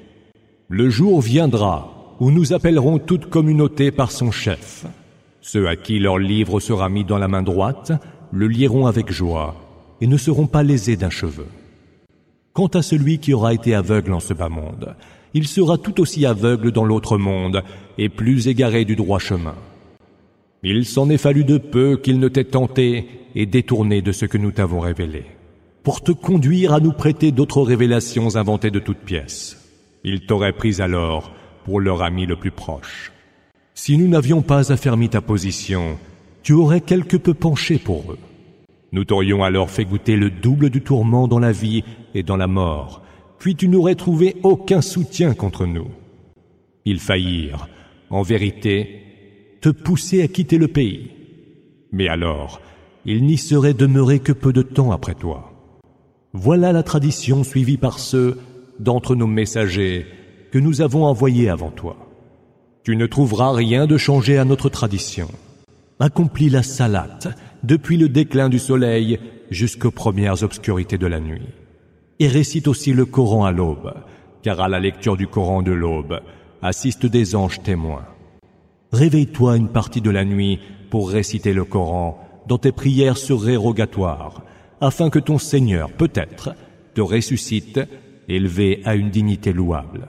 Le 0.68 0.90
jour 0.90 1.20
viendra 1.20 2.16
où 2.20 2.30
nous 2.30 2.52
appellerons 2.52 2.98
toute 2.98 3.26
communauté 3.26 3.90
par 3.90 4.10
son 4.10 4.30
chef. 4.30 4.86
Ceux 5.40 5.68
à 5.68 5.76
qui 5.76 5.98
leur 5.98 6.18
livre 6.18 6.60
sera 6.60 6.88
mis 6.88 7.04
dans 7.04 7.18
la 7.18 7.28
main 7.28 7.42
droite 7.42 7.92
le 8.32 8.48
lieront 8.48 8.86
avec 8.86 9.12
joie 9.12 9.54
et 10.00 10.06
ne 10.06 10.16
seront 10.16 10.46
pas 10.46 10.62
lésés 10.62 10.96
d'un 10.96 11.10
cheveu. 11.10 11.46
Quant 12.52 12.68
à 12.68 12.82
celui 12.82 13.18
qui 13.18 13.34
aura 13.34 13.54
été 13.54 13.74
aveugle 13.74 14.12
en 14.12 14.20
ce 14.20 14.34
bas 14.34 14.48
monde, 14.48 14.94
il 15.34 15.46
sera 15.46 15.78
tout 15.78 16.00
aussi 16.00 16.26
aveugle 16.26 16.70
dans 16.72 16.84
l'autre 16.84 17.18
monde 17.18 17.62
et 17.98 18.08
plus 18.08 18.48
égaré 18.48 18.84
du 18.84 18.96
droit 18.96 19.18
chemin. 19.18 19.54
Il 20.64 20.84
s'en 20.84 21.10
est 21.10 21.18
fallu 21.18 21.42
de 21.42 21.58
peu 21.58 21.96
qu'il 21.96 22.20
ne 22.20 22.28
t'ait 22.28 22.44
tenté 22.44 23.08
et 23.34 23.46
détourné 23.46 24.00
de 24.00 24.12
ce 24.12 24.26
que 24.26 24.38
nous 24.38 24.52
t'avons 24.52 24.78
révélé, 24.78 25.24
pour 25.82 26.02
te 26.02 26.12
conduire 26.12 26.72
à 26.72 26.78
nous 26.78 26.92
prêter 26.92 27.32
d'autres 27.32 27.62
révélations 27.62 28.36
inventées 28.36 28.70
de 28.70 28.78
toutes 28.78 28.98
pièces. 28.98 29.58
Il 30.04 30.24
t'aurait 30.24 30.52
pris 30.52 30.80
alors 30.80 31.32
pour 31.64 31.80
leur 31.80 32.02
ami 32.02 32.26
le 32.26 32.36
plus 32.36 32.52
proche. 32.52 33.10
Si 33.74 33.98
nous 33.98 34.06
n'avions 34.06 34.40
pas 34.40 34.70
affermi 34.70 35.08
ta 35.08 35.20
position, 35.20 35.98
tu 36.44 36.52
aurais 36.52 36.80
quelque 36.80 37.16
peu 37.16 37.34
penché 37.34 37.78
pour 37.78 38.12
eux. 38.12 38.18
Nous 38.92 39.04
t'aurions 39.04 39.42
alors 39.42 39.70
fait 39.70 39.84
goûter 39.84 40.14
le 40.14 40.30
double 40.30 40.70
du 40.70 40.80
tourment 40.80 41.26
dans 41.26 41.40
la 41.40 41.50
vie 41.50 41.82
et 42.14 42.22
dans 42.22 42.36
la 42.36 42.46
mort, 42.46 43.02
puis 43.40 43.56
tu 43.56 43.66
n'aurais 43.66 43.96
trouvé 43.96 44.36
aucun 44.44 44.80
soutien 44.80 45.34
contre 45.34 45.66
nous. 45.66 45.88
Ils 46.84 47.00
faillirent, 47.00 47.66
en 48.10 48.22
vérité, 48.22 49.11
te 49.62 49.68
pousser 49.68 50.22
à 50.22 50.28
quitter 50.28 50.58
le 50.58 50.66
pays. 50.66 51.12
Mais 51.92 52.08
alors, 52.08 52.60
il 53.06 53.24
n'y 53.24 53.38
serait 53.38 53.74
demeuré 53.74 54.18
que 54.18 54.32
peu 54.32 54.52
de 54.52 54.62
temps 54.62 54.90
après 54.90 55.14
toi. 55.14 55.52
Voilà 56.32 56.72
la 56.72 56.82
tradition 56.82 57.44
suivie 57.44 57.76
par 57.76 58.00
ceux 58.00 58.38
d'entre 58.80 59.14
nos 59.14 59.28
messagers 59.28 60.06
que 60.50 60.58
nous 60.58 60.80
avons 60.80 61.04
envoyés 61.04 61.48
avant 61.48 61.70
toi. 61.70 61.96
Tu 62.82 62.96
ne 62.96 63.06
trouveras 63.06 63.52
rien 63.52 63.86
de 63.86 63.96
changé 63.96 64.36
à 64.36 64.44
notre 64.44 64.68
tradition. 64.68 65.28
Accomplis 66.00 66.50
la 66.50 66.64
salate 66.64 67.28
depuis 67.62 67.96
le 67.96 68.08
déclin 68.08 68.48
du 68.48 68.58
soleil 68.58 69.20
jusqu'aux 69.50 69.92
premières 69.92 70.42
obscurités 70.42 70.98
de 70.98 71.06
la 71.06 71.20
nuit. 71.20 71.46
Et 72.18 72.26
récite 72.26 72.66
aussi 72.66 72.92
le 72.92 73.04
Coran 73.04 73.44
à 73.44 73.52
l'aube, 73.52 73.94
car 74.42 74.60
à 74.60 74.68
la 74.68 74.80
lecture 74.80 75.16
du 75.16 75.28
Coran 75.28 75.62
de 75.62 75.72
l'aube 75.72 76.20
assistent 76.62 77.06
des 77.06 77.36
anges 77.36 77.62
témoins. 77.62 78.06
Réveille-toi 78.92 79.56
une 79.56 79.68
partie 79.68 80.00
de 80.00 80.10
la 80.10 80.24
nuit 80.24 80.60
pour 80.90 81.10
réciter 81.10 81.52
le 81.52 81.64
Coran 81.64 82.22
dans 82.46 82.58
tes 82.58 82.72
prières 82.72 83.16
surérogatoires, 83.16 84.42
afin 84.80 85.10
que 85.10 85.18
ton 85.18 85.38
Seigneur, 85.38 85.90
peut-être, 85.90 86.54
te 86.94 87.00
ressuscite, 87.00 87.80
élevé 88.28 88.82
à 88.84 88.94
une 88.94 89.10
dignité 89.10 89.52
louable. 89.52 90.08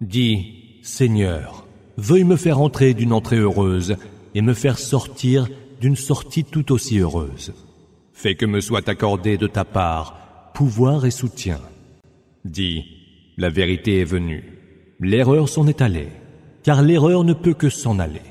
Dis, 0.00 0.80
Seigneur, 0.82 1.66
veuille 1.96 2.24
me 2.24 2.36
faire 2.36 2.60
entrer 2.60 2.92
d'une 2.92 3.12
entrée 3.12 3.38
heureuse 3.38 3.96
et 4.34 4.42
me 4.42 4.52
faire 4.52 4.78
sortir 4.78 5.48
d'une 5.80 5.96
sortie 5.96 6.44
tout 6.44 6.72
aussi 6.72 6.98
heureuse. 6.98 7.54
Fais 8.12 8.34
que 8.34 8.46
me 8.46 8.60
soit 8.60 8.88
accordé 8.88 9.38
de 9.38 9.46
ta 9.46 9.64
part 9.64 10.52
pouvoir 10.54 11.04
et 11.04 11.10
soutien. 11.10 11.60
Dis, 12.44 12.84
la 13.36 13.48
vérité 13.48 14.00
est 14.00 14.04
venue. 14.04 14.44
l'erreur 15.00 15.48
s'en 15.48 15.66
est 15.66 15.82
allée, 15.82 16.08
car 16.64 16.82
l'erreur 16.82 17.22
ne 17.22 17.34
peut 17.34 17.54
que 17.54 17.68
s'en 17.68 17.98
aller. 17.98 18.22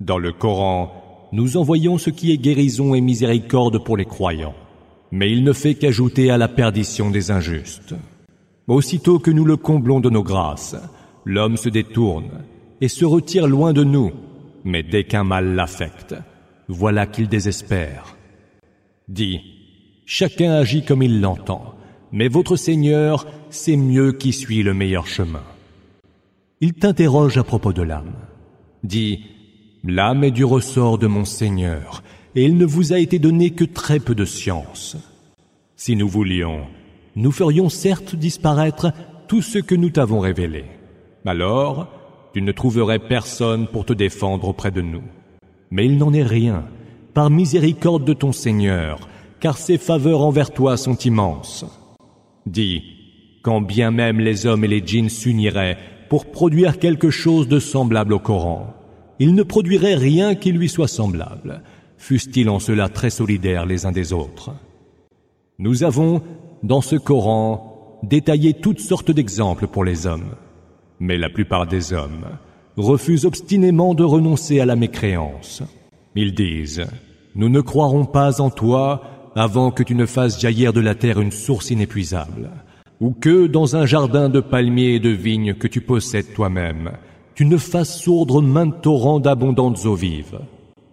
Dans 0.00 0.18
le 0.18 0.32
Coran, 0.32 1.28
nous 1.32 1.56
envoyons 1.56 1.98
ce 1.98 2.10
qui 2.10 2.30
est 2.30 2.38
guérison 2.38 2.94
et 2.94 3.00
miséricorde 3.00 3.82
pour 3.82 3.96
les 3.96 4.04
croyants, 4.04 4.54
mais 5.10 5.32
il 5.32 5.42
ne 5.42 5.52
fait 5.52 5.74
qu'ajouter 5.74 6.30
à 6.30 6.38
la 6.38 6.46
perdition 6.46 7.10
des 7.10 7.30
injustes. 7.30 7.94
Aussitôt 8.68 9.18
que 9.18 9.30
nous 9.30 9.44
le 9.44 9.56
comblons 9.56 10.00
de 10.00 10.10
nos 10.10 10.22
grâces, 10.22 10.76
l'homme 11.24 11.56
se 11.56 11.70
détourne 11.70 12.30
et 12.80 12.88
se 12.88 13.04
retire 13.04 13.46
loin 13.46 13.72
de 13.72 13.82
nous, 13.82 14.12
mais 14.62 14.82
dès 14.82 15.04
qu'un 15.04 15.24
mal 15.24 15.54
l'affecte, 15.54 16.14
voilà 16.68 17.06
qu'il 17.06 17.28
désespère. 17.28 18.16
Dis, 19.08 19.40
chacun 20.06 20.52
agit 20.52 20.84
comme 20.84 21.02
il 21.02 21.20
l'entend, 21.20 21.74
mais 22.12 22.28
votre 22.28 22.56
Seigneur 22.56 23.26
sait 23.48 23.76
mieux 23.76 24.12
qui 24.12 24.32
suit 24.32 24.62
le 24.62 24.74
meilleur 24.74 25.06
chemin. 25.06 25.42
Il 26.64 26.72
t'interroge 26.72 27.36
à 27.36 27.44
propos 27.44 27.74
de 27.74 27.82
l'âme. 27.82 28.14
Dis, 28.84 29.26
l'âme 29.84 30.24
est 30.24 30.30
du 30.30 30.46
ressort 30.46 30.96
de 30.96 31.06
mon 31.06 31.26
Seigneur, 31.26 32.02
et 32.34 32.42
il 32.42 32.56
ne 32.56 32.64
vous 32.64 32.94
a 32.94 32.98
été 32.98 33.18
donné 33.18 33.50
que 33.50 33.66
très 33.66 34.00
peu 34.00 34.14
de 34.14 34.24
science. 34.24 34.96
Si 35.76 35.94
nous 35.94 36.08
voulions, 36.08 36.62
nous 37.16 37.32
ferions 37.32 37.68
certes 37.68 38.16
disparaître 38.16 38.94
tout 39.28 39.42
ce 39.42 39.58
que 39.58 39.74
nous 39.74 39.90
t'avons 39.90 40.20
révélé. 40.20 40.64
Alors, 41.26 41.86
tu 42.32 42.40
ne 42.40 42.50
trouverais 42.50 42.98
personne 42.98 43.66
pour 43.66 43.84
te 43.84 43.92
défendre 43.92 44.48
auprès 44.48 44.70
de 44.70 44.80
nous. 44.80 45.04
Mais 45.70 45.84
il 45.84 45.98
n'en 45.98 46.14
est 46.14 46.22
rien, 46.22 46.64
par 47.12 47.28
miséricorde 47.28 48.06
de 48.06 48.14
ton 48.14 48.32
Seigneur, 48.32 49.06
car 49.38 49.58
ses 49.58 49.76
faveurs 49.76 50.22
envers 50.22 50.50
toi 50.50 50.78
sont 50.78 50.96
immenses. 50.96 51.66
Dis, 52.46 52.84
quand 53.42 53.60
bien 53.60 53.90
même 53.90 54.18
les 54.18 54.46
hommes 54.46 54.64
et 54.64 54.68
les 54.68 54.82
djinns 54.82 55.10
s'uniraient 55.10 55.76
pour 56.08 56.26
produire 56.26 56.78
quelque 56.78 57.10
chose 57.10 57.48
de 57.48 57.58
semblable 57.58 58.12
au 58.12 58.18
Coran, 58.18 58.74
ils 59.18 59.34
ne 59.34 59.42
produiraient 59.42 59.94
rien 59.94 60.34
qui 60.34 60.52
lui 60.52 60.68
soit 60.68 60.88
semblable, 60.88 61.62
fussent-ils 61.98 62.48
en 62.48 62.58
cela 62.58 62.88
très 62.88 63.10
solidaires 63.10 63.66
les 63.66 63.86
uns 63.86 63.92
des 63.92 64.12
autres. 64.12 64.52
Nous 65.58 65.84
avons, 65.84 66.22
dans 66.62 66.80
ce 66.80 66.96
Coran, 66.96 67.98
détaillé 68.02 68.54
toutes 68.54 68.80
sortes 68.80 69.10
d'exemples 69.10 69.66
pour 69.66 69.84
les 69.84 70.06
hommes. 70.06 70.34
Mais 71.00 71.16
la 71.16 71.30
plupart 71.30 71.66
des 71.66 71.92
hommes 71.92 72.26
refusent 72.76 73.24
obstinément 73.24 73.94
de 73.94 74.04
renoncer 74.04 74.60
à 74.60 74.66
la 74.66 74.76
mécréance. 74.76 75.62
Ils 76.16 76.34
disent, 76.34 76.86
nous 77.34 77.48
ne 77.48 77.60
croirons 77.60 78.04
pas 78.04 78.40
en 78.40 78.50
toi 78.50 79.02
avant 79.36 79.70
que 79.70 79.82
tu 79.82 79.94
ne 79.94 80.06
fasses 80.06 80.40
jaillir 80.40 80.72
de 80.72 80.80
la 80.80 80.94
terre 80.94 81.20
une 81.20 81.32
source 81.32 81.70
inépuisable, 81.70 82.50
ou 83.04 83.10
que 83.10 83.46
dans 83.46 83.76
un 83.76 83.84
jardin 83.84 84.30
de 84.30 84.40
palmiers 84.40 84.94
et 84.94 84.98
de 84.98 85.10
vignes 85.10 85.52
que 85.52 85.68
tu 85.68 85.82
possèdes 85.82 86.32
toi-même, 86.32 86.92
tu 87.34 87.44
ne 87.44 87.58
fasses 87.58 88.00
sourdre 88.00 88.40
maint 88.40 88.70
torrent 88.70 89.20
d'abondantes 89.20 89.84
eaux 89.84 89.94
vives, 89.94 90.40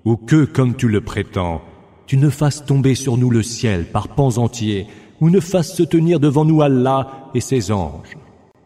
ou 0.03 0.17
que, 0.17 0.43
comme 0.43 0.75
tu 0.75 0.89
le 0.89 0.99
prétends, 0.99 1.61
tu 2.07 2.17
ne 2.17 2.29
fasses 2.29 2.65
tomber 2.65 2.95
sur 2.95 3.15
nous 3.15 3.29
le 3.29 3.43
ciel 3.43 3.85
par 3.85 4.09
pans 4.09 4.39
entiers, 4.39 4.87
ou 5.21 5.29
ne 5.29 5.39
fasses 5.39 5.73
se 5.73 5.83
tenir 5.83 6.19
devant 6.19 6.43
nous 6.43 6.61
Allah 6.61 7.29
et 7.33 7.39
ses 7.39 7.71
anges, 7.71 8.17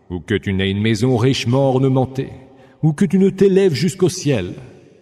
ou 0.10 0.22
que 0.22 0.34
tu 0.34 0.52
n'aies 0.52 0.72
une 0.72 0.82
maison 0.82 1.16
richement 1.16 1.70
ornementée, 1.70 2.32
ou 2.82 2.94
que 2.94 3.06
tu 3.06 3.20
ne 3.20 3.30
t'élèves 3.30 3.76
jusqu'au 3.76 4.10
ciel. 4.10 4.56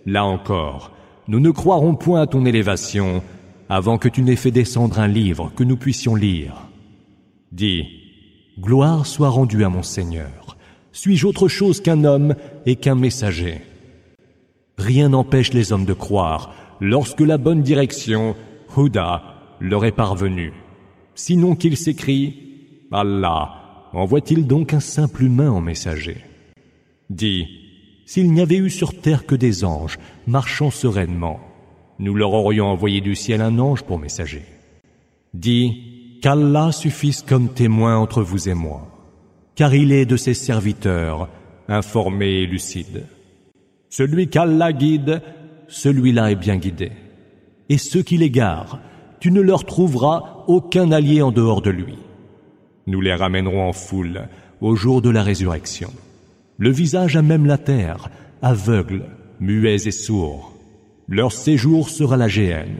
Là 0.05 0.25
encore, 0.25 0.91
nous 1.29 1.39
ne 1.39 1.51
croirons 1.51 1.95
point 1.95 2.23
à 2.23 2.27
ton 2.27 2.45
élévation 2.45 3.23
avant 3.69 3.97
que 3.97 4.09
tu 4.09 4.21
n'aies 4.21 4.35
fait 4.35 4.51
descendre 4.51 4.99
un 4.99 5.07
livre 5.07 5.49
que 5.55 5.63
nous 5.63 5.77
puissions 5.77 6.15
lire. 6.15 6.67
Dis, 7.53 8.02
gloire 8.59 9.05
soit 9.05 9.29
rendue 9.29 9.63
à 9.63 9.69
mon 9.69 9.83
Seigneur. 9.83 10.57
Suis-je 10.91 11.27
autre 11.27 11.47
chose 11.47 11.81
qu'un 11.81 12.03
homme 12.03 12.35
et 12.65 12.75
qu'un 12.75 12.95
messager? 12.95 13.61
Rien 14.77 15.09
n'empêche 15.09 15.53
les 15.53 15.71
hommes 15.71 15.85
de 15.85 15.93
croire 15.93 16.53
lorsque 16.79 17.21
la 17.21 17.37
bonne 17.37 17.61
direction, 17.61 18.35
Huda, 18.75 19.23
leur 19.59 19.85
est 19.85 19.91
parvenue. 19.91 20.53
Sinon 21.15 21.55
qu'ils 21.55 21.77
s'écrient, 21.77 22.35
Allah, 22.91 23.89
envoie-t-il 23.93 24.45
donc 24.45 24.73
un 24.73 24.79
simple 24.79 25.23
humain 25.23 25.49
en 25.49 25.61
messager? 25.61 26.17
Dis, 27.09 27.47
s'il 28.05 28.31
n'y 28.31 28.41
avait 28.41 28.57
eu 28.57 28.69
sur 28.69 28.99
terre 28.99 29.25
que 29.25 29.35
des 29.35 29.63
anges, 29.63 29.97
marchant 30.27 30.71
sereinement, 30.71 31.39
nous 31.99 32.15
leur 32.15 32.33
aurions 32.33 32.65
envoyé 32.67 33.01
du 33.01 33.15
ciel 33.15 33.41
un 33.41 33.59
ange 33.59 33.83
pour 33.83 33.99
messager. 33.99 34.43
Dis, 35.33 35.92
qu'Allah 36.23 36.71
suffise 36.71 37.21
comme 37.21 37.49
témoin 37.49 37.97
entre 37.97 38.23
vous 38.23 38.47
et 38.47 38.53
moi, 38.53 38.87
car 39.55 39.75
il 39.75 39.91
est 39.91 40.05
de 40.05 40.15
ses 40.15 40.33
serviteurs, 40.33 41.27
informé 41.67 42.27
et 42.27 42.45
lucide. 42.47 43.07
Celui 43.89 44.29
qu'Allah 44.29 44.71
guide, 44.71 45.21
celui-là 45.67 46.31
est 46.31 46.35
bien 46.35 46.55
guidé. 46.55 46.93
Et 47.67 47.77
ceux 47.77 48.03
qui 48.03 48.15
l'égarent, 48.15 48.79
tu 49.19 49.31
ne 49.31 49.41
leur 49.41 49.65
trouveras 49.65 50.45
aucun 50.47 50.93
allié 50.93 51.21
en 51.21 51.33
dehors 51.33 51.61
de 51.61 51.71
lui. 51.71 51.97
Nous 52.87 53.01
les 53.01 53.13
ramènerons 53.13 53.67
en 53.67 53.73
foule 53.73 54.29
au 54.61 54.77
jour 54.77 55.01
de 55.01 55.09
la 55.09 55.23
résurrection 55.23 55.91
le 56.57 56.69
visage 56.69 57.17
à 57.17 57.21
même 57.21 57.45
la 57.45 57.57
terre, 57.57 58.09
aveugles, 58.41 59.07
muets 59.41 59.87
et 59.87 59.91
sourds. 59.91 60.53
Leur 61.09 61.33
séjour 61.33 61.89
sera 61.89 62.15
la 62.15 62.29
géhenne. 62.29 62.77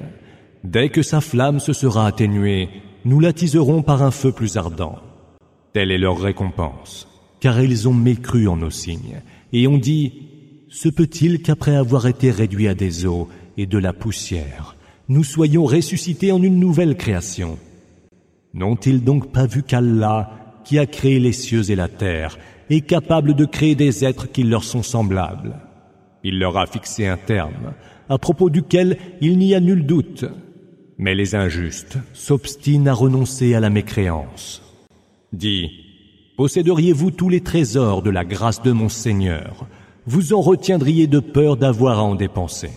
Dès 0.64 0.88
que 0.88 1.02
sa 1.02 1.20
flamme 1.20 1.60
se 1.60 1.74
sera 1.74 2.08
atténuée, 2.08 2.70
nous 3.06 3.20
l'attiserons 3.20 3.82
par 3.82 4.02
un 4.02 4.12
feu 4.12 4.32
plus 4.32 4.58
ardent. 4.58 4.96
Telle 5.74 5.92
est 5.92 5.98
leur 5.98 6.20
récompense, 6.20 7.08
car 7.40 7.62
ils 7.62 7.88
ont 7.88 7.94
mécru 7.94 8.48
en 8.48 8.58
nos 8.58 8.70
signes, 8.70 9.22
et 9.52 9.68
ont 9.68 9.78
dit, 9.78 10.14
se 10.70 10.90
peut-il 10.90 11.42
qu'après 11.42 11.76
avoir 11.76 12.08
été 12.08 12.32
réduits 12.32 12.68
à 12.68 12.74
des 12.74 13.06
eaux 13.06 13.28
et 13.58 13.66
de 13.66 13.78
la 13.78 13.94
poussière, 13.94 14.76
nous 15.10 15.24
soyons 15.24 15.66
ressuscités 15.66 16.32
en 16.32 16.42
une 16.42 16.60
nouvelle 16.60 16.96
création? 16.96 17.58
N'ont-ils 18.54 19.04
donc 19.04 19.32
pas 19.32 19.46
vu 19.46 19.64
qu'Allah, 19.64 20.32
qui 20.64 20.80
a 20.80 20.86
créé 20.86 21.20
les 21.20 21.34
cieux 21.34 21.70
et 21.72 21.76
la 21.76 21.90
terre, 21.90 22.38
est 22.70 22.82
capable 22.82 23.34
de 23.34 23.46
créer 23.46 23.76
des 23.76 24.06
êtres 24.06 24.32
qui 24.32 24.44
leur 24.44 24.64
sont 24.64 24.84
semblables? 24.84 25.56
Il 26.24 26.40
leur 26.40 26.58
a 26.58 26.66
fixé 26.66 27.06
un 27.06 27.18
terme, 27.18 27.74
à 28.08 28.18
propos 28.18 28.50
duquel 28.50 28.98
il 29.22 29.38
n'y 29.38 29.54
a 29.56 29.60
nul 29.60 29.86
doute. 29.86 30.26
Mais 30.98 31.16
les 31.16 31.36
injustes 31.36 31.98
s'obstinent 32.14 32.88
à 32.88 32.94
renoncer 32.94 33.56
à 33.56 33.60
la 33.60 33.70
mécréance. 33.70 34.62
Dis, 35.32 35.72
posséderiez-vous 36.38 37.12
tous 37.12 37.30
les 37.30 37.42
trésors 37.42 38.02
de 38.02 38.10
la 38.10 38.26
grâce 38.26 38.62
de 38.62 38.72
mon 38.72 38.90
Seigneur, 38.90 39.68
vous 40.06 40.34
en 40.34 40.42
retiendriez 40.42 41.08
de 41.08 41.20
peur 41.20 41.58
d'avoir 41.58 42.00
à 42.00 42.04
en 42.04 42.16
dépenser. 42.16 42.72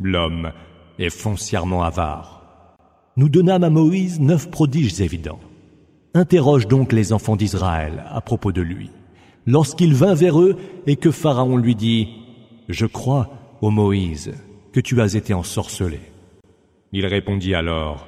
L'homme 0.00 0.52
est 0.98 1.10
foncièrement 1.10 1.82
avare. 1.82 2.76
Nous 3.16 3.28
donnâmes 3.28 3.64
à 3.64 3.70
Moïse 3.70 4.20
neuf 4.20 4.50
prodiges 4.50 5.00
évidents. 5.00 5.40
Interroge 6.14 6.66
donc 6.66 6.92
les 6.92 7.12
enfants 7.12 7.36
d'Israël 7.36 8.04
à 8.08 8.20
propos 8.20 8.52
de 8.52 8.62
lui 8.62 8.90
lorsqu'il 9.46 9.94
vint 9.94 10.14
vers 10.14 10.40
eux 10.40 10.56
et 10.86 10.96
que 10.96 11.10
Pharaon 11.10 11.56
lui 11.56 11.74
dit, 11.74 12.08
Je 12.68 12.86
crois, 12.86 13.30
ô 13.60 13.70
Moïse, 13.70 14.32
que 14.72 14.80
tu 14.80 15.00
as 15.00 15.14
été 15.14 15.34
ensorcelé. 15.34 16.00
Il 16.96 17.06
répondit 17.06 17.56
alors, 17.56 18.06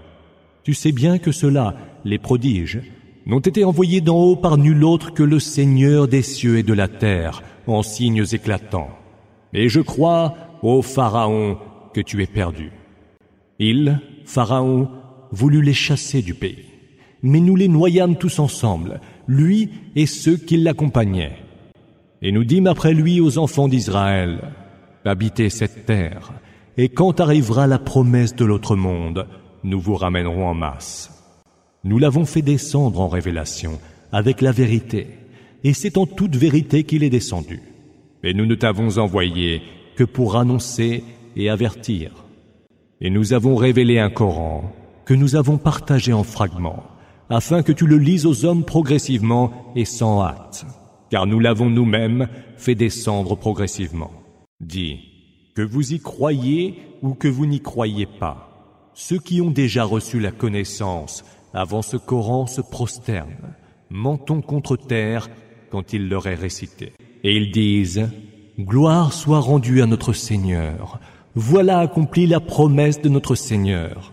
Tu 0.63 0.73
sais 0.73 0.93
bien 0.93 1.19
que 1.19 1.33
ceux-là, 1.33 1.75
les 2.05 2.19
prodiges, 2.19 2.81
n'ont 3.27 3.41
été 3.41 3.65
envoyés 3.65 4.01
d'en 4.01 4.17
haut 4.17 4.37
par 4.37 4.59
nul 4.59 4.85
autre 4.85 5.13
que 5.13 5.25
le 5.25 5.41
Seigneur 5.41 6.07
des 6.07 6.23
cieux 6.23 6.59
et 6.59 6.63
de 6.63 6.73
la 6.73 6.87
terre, 6.87 7.43
en 7.67 7.83
signes 7.83 8.25
éclatants. 8.31 8.91
Et 9.53 9.69
je 9.69 9.81
crois, 9.81 10.37
ô 10.63 10.83
Pharaon, 10.83 11.59
que 11.95 12.01
tu 12.01 12.23
es 12.23 12.27
perdu. 12.27 12.71
Il, 13.59 14.01
Pharaon, 14.25 14.89
voulut 15.33 15.63
les 15.63 15.75
chasser 15.75 16.23
du 16.23 16.35
pays. 16.35 16.67
Mais 17.25 17.41
nous 17.41 17.57
les 17.57 17.67
noyâmes 17.67 18.15
tous 18.15 18.39
ensemble, 18.39 19.01
lui 19.27 19.69
et 19.97 20.07
ceux 20.07 20.37
qui 20.37 20.59
l'accompagnaient. 20.59 21.39
Et 22.23 22.31
nous 22.31 22.45
dîmes 22.45 22.69
après 22.69 22.95
lui 22.95 23.21
aux 23.21 23.37
enfants 23.39 23.67
d'Israël, 23.67 24.39
habitez 25.05 25.51
cette 25.51 25.87
terre, 25.87 26.33
et 26.77 26.89
quand 26.89 27.21
arrivera 27.21 27.67
la 27.67 27.79
promesse 27.79 28.35
de 28.37 28.45
l'autre 28.45 28.77
monde, 28.77 29.27
nous 29.65 29.81
vous 29.81 29.95
ramènerons 29.95 30.47
en 30.47 30.55
masse. 30.55 31.11
Nous 31.85 31.99
l'avons 31.99 32.25
fait 32.25 32.43
descendre 32.43 33.01
en 33.01 33.09
révélation, 33.09 33.79
avec 34.13 34.41
la 34.41 34.53
vérité, 34.53 35.09
et 35.65 35.73
c'est 35.73 35.99
en 35.99 36.07
toute 36.07 36.37
vérité 36.37 36.85
qu'il 36.85 37.03
est 37.03 37.11
descendu. 37.11 37.61
Et 38.23 38.35
nous 38.35 38.47
ne 38.47 38.55
t'avons 38.55 38.99
envoyé 38.99 39.63
que 39.97 40.05
pour 40.05 40.37
annoncer 40.37 41.05
et 41.37 41.49
avertir. 41.49 42.25
Et 43.01 43.11
nous 43.11 43.33
avons 43.33 43.57
révélé 43.57 43.99
un 43.99 44.11
Coran 44.11 44.73
que 45.05 45.15
nous 45.15 45.37
avons 45.37 45.59
partagé 45.59 46.13
en 46.13 46.25
fragments 46.25 46.83
afin 47.31 47.63
que 47.63 47.73
tu 47.73 47.87
le 47.87 47.99
lises 47.99 48.27
aux 48.27 48.45
hommes 48.45 48.65
progressivement 48.65 49.73
et 49.75 49.85
sans 49.85 50.23
hâte, 50.23 50.67
car 51.11 51.27
nous 51.27 51.41
l'avons 51.41 51.71
nous-mêmes 51.71 52.29
fait 52.57 52.75
descendre 52.75 53.37
progressivement. 53.37 54.11
Dis, 54.61 55.16
que 55.57 55.63
vous 55.63 55.95
y 55.95 55.99
croyez 55.99 56.79
ou 57.03 57.15
que 57.15 57.29
vous 57.29 57.47
n'y 57.47 57.61
croyez 57.61 58.05
pas, 58.05 58.91
ceux 58.93 59.19
qui 59.19 59.41
ont 59.41 59.51
déjà 59.51 59.85
reçu 59.85 60.21
la 60.21 60.31
connaissance 60.31 61.25
avant 61.55 61.81
ce 61.81 61.97
Coran 61.97 62.47
se 62.47 62.61
prosternent, 62.61 63.55
mentons 63.89 64.43
contre 64.43 64.77
terre 64.77 65.31
quand 65.71 65.95
il 65.95 66.11
leur 66.11 66.27
est 66.27 66.35
récité. 66.35 66.93
et 67.25 67.35
ils 67.35 67.51
disent 67.51 68.09
Gloire 68.61 69.13
soit 69.15 69.41
rendue 69.41 69.83
à 69.83 69.87
notre 69.87 70.13
Seigneur. 70.13 71.01
Voilà 71.35 71.79
accomplie 71.79 72.27
la 72.27 72.41
promesse 72.41 73.01
de 73.01 73.09
notre 73.09 73.35
Seigneur. 73.35 74.13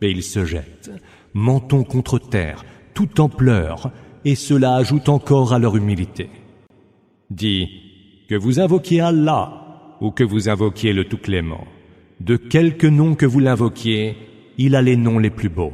Et 0.00 0.10
ils 0.10 0.22
se 0.22 0.44
jettent, 0.44 0.90
menton 1.34 1.84
contre 1.84 2.18
terre, 2.18 2.64
tout 2.94 3.20
en 3.20 3.28
pleurs, 3.28 3.90
et 4.24 4.34
cela 4.34 4.76
ajoute 4.76 5.08
encore 5.08 5.52
à 5.52 5.58
leur 5.58 5.76
humilité. 5.76 6.30
Dis, 7.30 7.68
que 8.28 8.34
vous 8.34 8.60
invoquiez 8.60 9.00
Allah 9.00 9.61
ou 10.02 10.10
que 10.10 10.24
vous 10.24 10.48
invoquiez 10.48 10.92
le 10.92 11.04
Tout-Clément, 11.04 11.64
de 12.20 12.36
quelque 12.36 12.88
nom 12.88 13.14
que 13.14 13.24
vous 13.24 13.38
l'invoquiez, 13.38 14.16
il 14.58 14.74
a 14.74 14.82
les 14.82 14.96
noms 14.96 15.20
les 15.20 15.30
plus 15.30 15.48
beaux. 15.48 15.72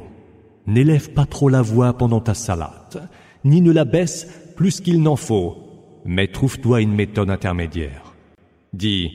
N'élève 0.67 1.11
pas 1.15 1.25
trop 1.25 1.49
la 1.49 1.63
voix 1.63 1.95
pendant 1.95 2.21
ta 2.21 2.35
salate, 2.35 2.99
ni 3.45 3.63
ne 3.63 3.73
la 3.73 3.87
baisse 3.87 4.29
plus 4.55 4.83
qu'il 4.83 5.01
n'en 5.01 5.17
faut, 5.17 5.57
mais 6.05 6.27
trouve-toi 6.27 6.83
une 6.83 6.95
méthode 6.95 7.31
intermédiaire. 7.31 8.15
Dis, 8.75 9.11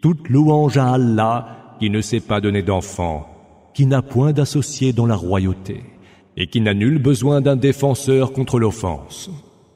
toute 0.00 0.28
louange 0.28 0.78
à 0.78 0.92
Allah 0.92 1.76
qui 1.80 1.90
ne 1.90 2.00
sait 2.00 2.20
pas 2.20 2.40
donner 2.40 2.62
d'enfant, 2.62 3.26
qui 3.74 3.86
n'a 3.86 4.02
point 4.02 4.32
d'associé 4.32 4.92
dans 4.92 5.06
la 5.06 5.16
royauté, 5.16 5.82
et 6.36 6.46
qui 6.46 6.60
n'a 6.60 6.74
nul 6.74 7.02
besoin 7.02 7.40
d'un 7.40 7.56
défenseur 7.56 8.32
contre 8.32 8.60
l'offense. 8.60 9.30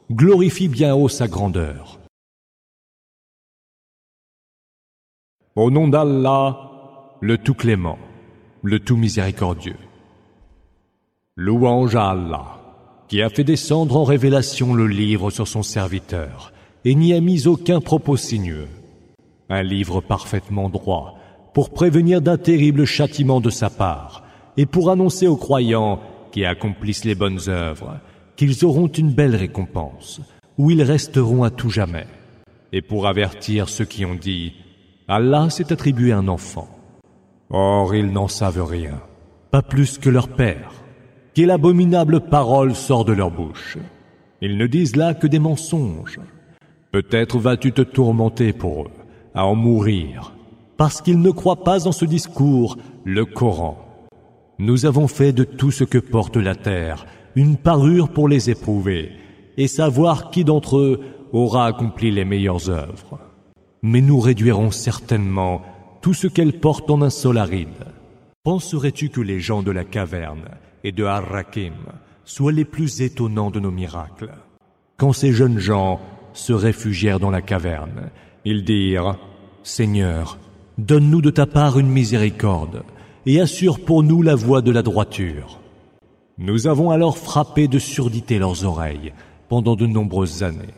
Glorifie 0.09 0.69
bien 0.69 0.95
haut 0.95 1.09
sa 1.09 1.27
grandeur. 1.27 1.98
Au 5.59 5.71
nom 5.71 5.89
d'Allah, 5.89 6.57
le 7.19 7.37
tout 7.37 7.53
clément, 7.53 7.97
le 8.63 8.79
tout 8.79 8.95
miséricordieux. 8.95 9.75
Louange 11.35 11.97
à 11.97 12.11
Allah, 12.11 12.61
qui 13.09 13.21
a 13.21 13.29
fait 13.29 13.43
descendre 13.43 13.97
en 13.97 14.05
révélation 14.05 14.73
le 14.73 14.87
livre 14.87 15.31
sur 15.31 15.49
son 15.49 15.61
serviteur, 15.61 16.53
et 16.85 16.95
n'y 16.95 17.13
a 17.13 17.19
mis 17.19 17.45
aucun 17.45 17.81
propos 17.81 18.15
sinueux. 18.15 18.69
Un 19.49 19.61
livre 19.61 19.99
parfaitement 19.99 20.69
droit, 20.69 21.17
pour 21.53 21.71
prévenir 21.71 22.21
d'un 22.21 22.37
terrible 22.37 22.85
châtiment 22.85 23.41
de 23.41 23.49
sa 23.49 23.69
part, 23.69 24.23
et 24.55 24.65
pour 24.65 24.89
annoncer 24.89 25.27
aux 25.27 25.35
croyants 25.35 25.99
qui 26.31 26.45
accomplissent 26.45 27.03
les 27.03 27.15
bonnes 27.15 27.49
œuvres 27.49 27.99
qu'ils 28.37 28.63
auront 28.63 28.87
une 28.87 29.11
belle 29.11 29.35
récompense, 29.35 30.21
où 30.57 30.71
ils 30.71 30.83
resteront 30.83 31.43
à 31.43 31.49
tout 31.49 31.69
jamais, 31.69 32.07
et 32.71 32.81
pour 32.81 33.07
avertir 33.07 33.67
ceux 33.67 33.83
qui 33.83 34.05
ont 34.05 34.15
dit 34.15 34.53
Allah 35.09 35.49
s'est 35.49 35.73
attribué 35.73 36.13
un 36.13 36.29
enfant. 36.29 36.69
Or 37.49 37.93
ils 37.93 38.11
n'en 38.11 38.29
savent 38.29 38.63
rien, 38.63 39.01
pas 39.51 39.61
plus 39.61 39.97
que 39.97 40.09
leur 40.09 40.29
père 40.29 40.79
quelle 41.39 41.51
abominable 41.51 42.19
parole 42.19 42.75
sort 42.75 43.05
de 43.05 43.13
leur 43.13 43.31
bouche. 43.31 43.77
Ils 44.41 44.57
ne 44.57 44.67
disent 44.67 44.97
là 44.97 45.13
que 45.13 45.25
des 45.25 45.39
mensonges. 45.39 46.19
Peut-être 46.91 47.39
vas-tu 47.39 47.71
te 47.71 47.81
tourmenter 47.81 48.51
pour 48.51 48.83
eux, 48.83 48.91
à 49.33 49.45
en 49.45 49.55
mourir, 49.55 50.33
parce 50.75 51.01
qu'ils 51.01 51.21
ne 51.21 51.31
croient 51.31 51.63
pas 51.63 51.87
en 51.87 51.93
ce 51.93 52.03
discours, 52.03 52.77
le 53.05 53.23
Coran. 53.23 53.77
Nous 54.57 54.85
avons 54.85 55.07
fait 55.07 55.31
de 55.31 55.45
tout 55.45 55.71
ce 55.71 55.85
que 55.85 55.97
porte 55.97 56.35
la 56.35 56.55
terre 56.55 57.05
une 57.35 57.55
parure 57.55 58.09
pour 58.09 58.27
les 58.27 58.49
éprouver 58.49 59.11
et 59.55 59.67
savoir 59.67 60.31
qui 60.31 60.43
d'entre 60.43 60.77
eux 60.77 60.99
aura 61.31 61.67
accompli 61.67 62.11
les 62.11 62.25
meilleures 62.25 62.69
œuvres. 62.69 63.28
Mais 63.81 64.01
nous 64.01 64.19
réduirons 64.19 64.71
certainement 64.71 65.61
tout 66.01 66.13
ce 66.13 66.27
qu'elle 66.27 66.59
porte 66.59 66.89
en 66.89 67.01
un 67.01 67.09
sol 67.09 67.37
aride. 67.37 67.85
Penserais-tu 68.43 69.09
que 69.09 69.21
les 69.21 69.39
gens 69.39 69.63
de 69.63 69.71
la 69.71 69.83
caverne 69.83 70.49
et 70.83 70.91
de 70.91 71.03
Ar-Rakim 71.03 71.73
soient 72.25 72.51
les 72.51 72.65
plus 72.65 73.01
étonnants 73.01 73.51
de 73.51 73.59
nos 73.59 73.71
miracles? 73.71 74.31
Quand 74.97 75.13
ces 75.13 75.31
jeunes 75.31 75.59
gens 75.59 75.99
se 76.33 76.53
réfugièrent 76.53 77.19
dans 77.19 77.31
la 77.31 77.41
caverne, 77.41 78.09
ils 78.45 78.63
dirent 78.63 79.17
Seigneur, 79.63 80.37
donne-nous 80.77 81.21
de 81.21 81.29
ta 81.29 81.45
part 81.45 81.79
une 81.79 81.89
miséricorde 81.89 82.83
et 83.25 83.39
assure 83.39 83.79
pour 83.79 84.03
nous 84.03 84.21
la 84.21 84.35
voie 84.35 84.61
de 84.61 84.71
la 84.71 84.81
droiture. 84.81 85.59
Nous 86.37 86.67
avons 86.67 86.91
alors 86.91 87.17
frappé 87.17 87.67
de 87.67 87.79
surdité 87.79 88.39
leurs 88.39 88.63
oreilles 88.63 89.13
pendant 89.49 89.75
de 89.75 89.85
nombreuses 89.85 90.43
années. 90.43 90.73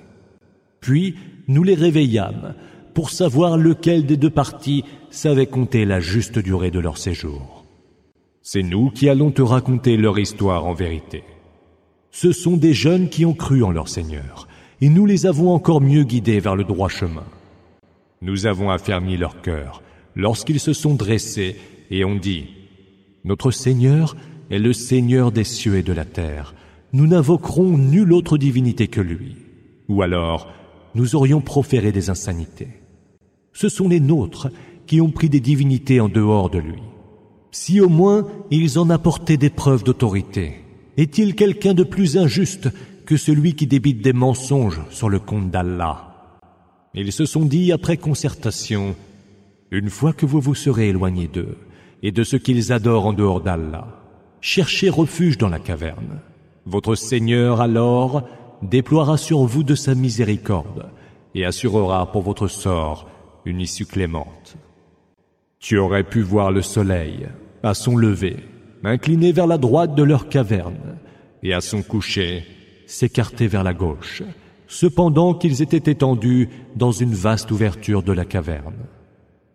Puis 0.79 1.15
nous 1.47 1.63
les 1.63 1.75
réveillâmes 1.75 2.55
pour 2.93 3.09
savoir 3.09 3.57
lequel 3.57 4.05
des 4.05 4.17
deux 4.17 4.29
parties 4.29 4.83
savait 5.09 5.47
compter 5.47 5.85
la 5.85 5.99
juste 5.99 6.39
durée 6.39 6.71
de 6.71 6.79
leur 6.79 6.97
séjour. 6.97 7.65
C'est 8.41 8.63
nous 8.63 8.89
qui 8.89 9.07
allons 9.07 9.31
te 9.31 9.41
raconter 9.41 9.97
leur 9.97 10.17
histoire 10.17 10.65
en 10.65 10.73
vérité. 10.73 11.23
Ce 12.11 12.31
sont 12.31 12.57
des 12.57 12.73
jeunes 12.73 13.09
qui 13.09 13.25
ont 13.25 13.33
cru 13.33 13.63
en 13.63 13.71
leur 13.71 13.87
Seigneur, 13.87 14.47
et 14.81 14.89
nous 14.89 15.05
les 15.05 15.25
avons 15.25 15.53
encore 15.53 15.79
mieux 15.79 16.03
guidés 16.03 16.39
vers 16.39 16.55
le 16.55 16.63
droit 16.63 16.89
chemin. 16.89 17.25
Nous 18.21 18.45
avons 18.45 18.69
affermi 18.69 19.15
leur 19.15 19.41
cœur 19.41 19.81
lorsqu'ils 20.15 20.59
se 20.59 20.73
sont 20.73 20.95
dressés 20.95 21.55
et 21.89 22.03
ont 22.03 22.15
dit, 22.15 22.47
Notre 23.23 23.51
Seigneur 23.51 24.15
est 24.49 24.59
le 24.59 24.73
Seigneur 24.73 25.31
des 25.31 25.43
cieux 25.43 25.77
et 25.77 25.83
de 25.83 25.93
la 25.93 26.05
terre. 26.05 26.53
Nous 26.93 27.07
n'invoquerons 27.07 27.77
nulle 27.77 28.11
autre 28.11 28.37
divinité 28.37 28.87
que 28.87 29.01
lui. 29.01 29.37
Ou 29.87 30.01
alors, 30.01 30.51
nous 30.93 31.15
aurions 31.15 31.41
proféré 31.41 31.91
des 31.91 32.09
insanités. 32.09 32.80
Ce 33.53 33.69
sont 33.69 33.87
les 33.87 33.99
nôtres 33.99 34.49
qui 34.87 35.01
ont 35.01 35.11
pris 35.11 35.29
des 35.29 35.39
divinités 35.39 35.99
en 35.99 36.09
dehors 36.09 36.49
de 36.49 36.59
lui 36.59 36.81
si 37.51 37.81
au 37.81 37.89
moins 37.89 38.25
ils 38.49 38.79
en 38.79 38.89
apportaient 38.89 39.37
des 39.37 39.49
preuves 39.49 39.83
d'autorité. 39.83 40.55
Est-il 40.97 41.35
quelqu'un 41.35 41.73
de 41.73 41.83
plus 41.83 42.17
injuste 42.17 42.69
que 43.05 43.17
celui 43.17 43.55
qui 43.55 43.67
débite 43.67 44.01
des 44.01 44.13
mensonges 44.13 44.81
sur 44.89 45.09
le 45.09 45.19
compte 45.19 45.51
d'Allah? 45.51 46.39
Ils 46.93 47.11
se 47.11 47.25
sont 47.25 47.45
dit 47.45 47.71
après 47.71 47.97
concertation, 47.97 48.95
une 49.69 49.89
fois 49.89 50.13
que 50.13 50.25
vous 50.25 50.41
vous 50.41 50.55
serez 50.55 50.89
éloignés 50.89 51.27
d'eux 51.27 51.57
et 52.03 52.11
de 52.11 52.23
ce 52.23 52.37
qu'ils 52.37 52.71
adorent 52.71 53.05
en 53.05 53.13
dehors 53.13 53.41
d'Allah, 53.41 53.87
cherchez 54.41 54.89
refuge 54.89 55.37
dans 55.37 55.49
la 55.49 55.59
caverne. 55.59 56.19
Votre 56.65 56.95
Seigneur 56.95 57.61
alors 57.61 58.23
déploiera 58.61 59.17
sur 59.17 59.39
vous 59.39 59.63
de 59.63 59.75
sa 59.75 59.95
miséricorde 59.95 60.87
et 61.35 61.45
assurera 61.45 62.11
pour 62.11 62.21
votre 62.21 62.47
sort 62.47 63.09
une 63.45 63.61
issue 63.61 63.85
clémente. 63.85 64.55
Tu 65.59 65.77
aurais 65.77 66.03
pu 66.03 66.21
voir 66.21 66.51
le 66.51 66.61
soleil 66.61 67.27
à 67.63 67.73
son 67.73 67.95
lever, 67.95 68.37
incliné 68.83 69.31
vers 69.31 69.47
la 69.47 69.57
droite 69.57 69.95
de 69.95 70.03
leur 70.03 70.29
caverne, 70.29 70.97
et 71.43 71.53
à 71.53 71.61
son 71.61 71.81
coucher, 71.81 72.43
s'écarter 72.85 73.47
vers 73.47 73.63
la 73.63 73.73
gauche, 73.73 74.23
cependant 74.67 75.33
qu'ils 75.33 75.61
étaient 75.61 75.91
étendus 75.91 76.49
dans 76.75 76.91
une 76.91 77.13
vaste 77.13 77.51
ouverture 77.51 78.03
de 78.03 78.11
la 78.11 78.25
caverne. 78.25 78.87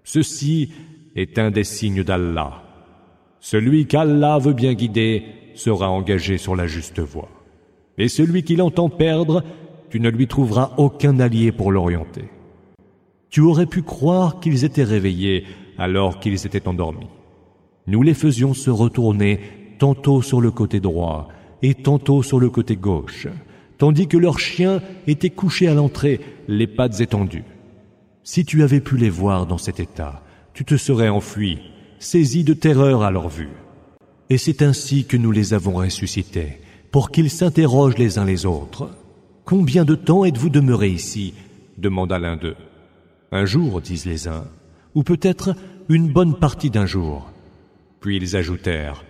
Ceci 0.04 0.72
est 1.16 1.38
un 1.38 1.50
des 1.50 1.64
signes 1.64 2.04
d'Allah. 2.04 2.62
Celui 3.40 3.86
qu'Allah 3.86 4.38
veut 4.38 4.52
bien 4.52 4.74
guider 4.74 5.24
sera 5.54 5.90
engagé 5.90 6.38
sur 6.38 6.54
la 6.54 6.66
juste 6.66 7.00
voie. 7.00 7.28
Et 7.98 8.08
celui 8.08 8.42
qui 8.42 8.56
l'entend 8.56 8.88
perdre, 8.88 9.42
tu 9.90 10.00
ne 10.00 10.10
lui 10.10 10.26
trouveras 10.26 10.72
aucun 10.76 11.18
allié 11.20 11.52
pour 11.52 11.72
l'orienter. 11.72 12.24
Tu 13.30 13.40
aurais 13.40 13.66
pu 13.66 13.82
croire 13.82 14.40
qu'ils 14.40 14.64
étaient 14.64 14.84
réveillés 14.84 15.44
alors 15.78 16.20
qu'ils 16.20 16.46
étaient 16.46 16.68
endormis. 16.68 17.08
Nous 17.86 18.02
les 18.02 18.14
faisions 18.14 18.54
se 18.54 18.70
retourner 18.70 19.40
tantôt 19.78 20.22
sur 20.22 20.40
le 20.40 20.50
côté 20.50 20.80
droit 20.80 21.28
et 21.62 21.74
tantôt 21.74 22.22
sur 22.22 22.40
le 22.40 22.50
côté 22.50 22.76
gauche, 22.76 23.28
tandis 23.78 24.08
que 24.08 24.16
leurs 24.16 24.38
chiens 24.38 24.80
étaient 25.06 25.30
couchés 25.30 25.68
à 25.68 25.74
l'entrée, 25.74 26.20
les 26.48 26.66
pattes 26.66 27.00
étendues. 27.00 27.44
Si 28.24 28.44
tu 28.44 28.62
avais 28.62 28.80
pu 28.80 28.96
les 28.96 29.10
voir 29.10 29.46
dans 29.46 29.58
cet 29.58 29.80
état, 29.80 30.22
tu 30.52 30.64
te 30.64 30.76
serais 30.76 31.08
enfui, 31.08 31.58
saisi 31.98 32.42
de 32.42 32.54
terreur 32.54 33.02
à 33.02 33.10
leur 33.10 33.28
vue. 33.28 33.50
Et 34.30 34.38
c'est 34.38 34.62
ainsi 34.62 35.04
que 35.04 35.16
nous 35.16 35.30
les 35.30 35.54
avons 35.54 35.74
ressuscités, 35.74 36.58
pour 36.90 37.10
qu'ils 37.10 37.30
s'interrogent 37.30 37.98
les 37.98 38.18
uns 38.18 38.24
les 38.24 38.46
autres. 38.46 38.90
Combien 39.44 39.84
de 39.84 39.94
temps 39.94 40.24
êtes-vous 40.24 40.50
demeurés 40.50 40.88
ici? 40.88 41.34
demanda 41.78 42.18
l'un 42.18 42.36
d'eux. 42.36 42.56
Un 43.32 43.44
jour, 43.44 43.80
disent 43.80 44.06
les 44.06 44.28
uns, 44.28 44.44
ou 44.94 45.02
peut-être 45.02 45.54
une 45.88 46.12
bonne 46.12 46.34
partie 46.34 46.70
d'un 46.70 46.86
jour. 46.86 47.30
Puis 48.00 48.16
ils 48.16 48.36
ajoutèrent, 48.36 49.04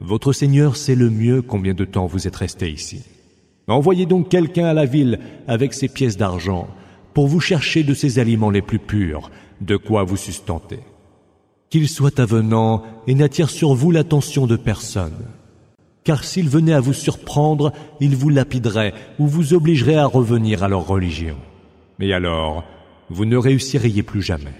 Votre 0.00 0.32
Seigneur 0.32 0.76
sait 0.76 0.94
le 0.94 1.08
mieux 1.08 1.40
combien 1.40 1.74
de 1.74 1.84
temps 1.84 2.06
vous 2.06 2.26
êtes 2.26 2.36
restés 2.36 2.70
ici. 2.70 3.02
Envoyez 3.66 4.04
donc 4.04 4.28
quelqu'un 4.28 4.66
à 4.66 4.74
la 4.74 4.84
ville 4.84 5.18
avec 5.48 5.72
ses 5.72 5.88
pièces 5.88 6.16
d'argent 6.18 6.68
pour 7.14 7.28
vous 7.28 7.40
chercher 7.40 7.82
de 7.82 7.94
ces 7.94 8.18
aliments 8.18 8.50
les 8.50 8.60
plus 8.60 8.78
purs, 8.78 9.30
de 9.60 9.76
quoi 9.76 10.04
vous 10.04 10.16
sustenter. 10.16 10.80
Qu'il 11.70 11.88
soit 11.88 12.20
avenant 12.20 12.82
et 13.06 13.14
n'attire 13.14 13.48
sur 13.48 13.74
vous 13.74 13.90
l'attention 13.90 14.46
de 14.46 14.56
personne. 14.56 15.24
Car 16.02 16.22
s'il 16.22 16.50
venait 16.50 16.74
à 16.74 16.80
vous 16.80 16.92
surprendre, 16.92 17.72
il 18.00 18.14
vous 18.14 18.28
lapiderait 18.28 18.92
ou 19.18 19.26
vous 19.26 19.54
obligerait 19.54 19.96
à 19.96 20.06
revenir 20.06 20.62
à 20.62 20.68
leur 20.68 20.86
religion. 20.86 21.36
Mais 21.98 22.12
alors, 22.12 22.64
vous 23.10 23.24
ne 23.24 23.36
réussiriez 23.36 24.02
plus 24.02 24.22
jamais. 24.22 24.54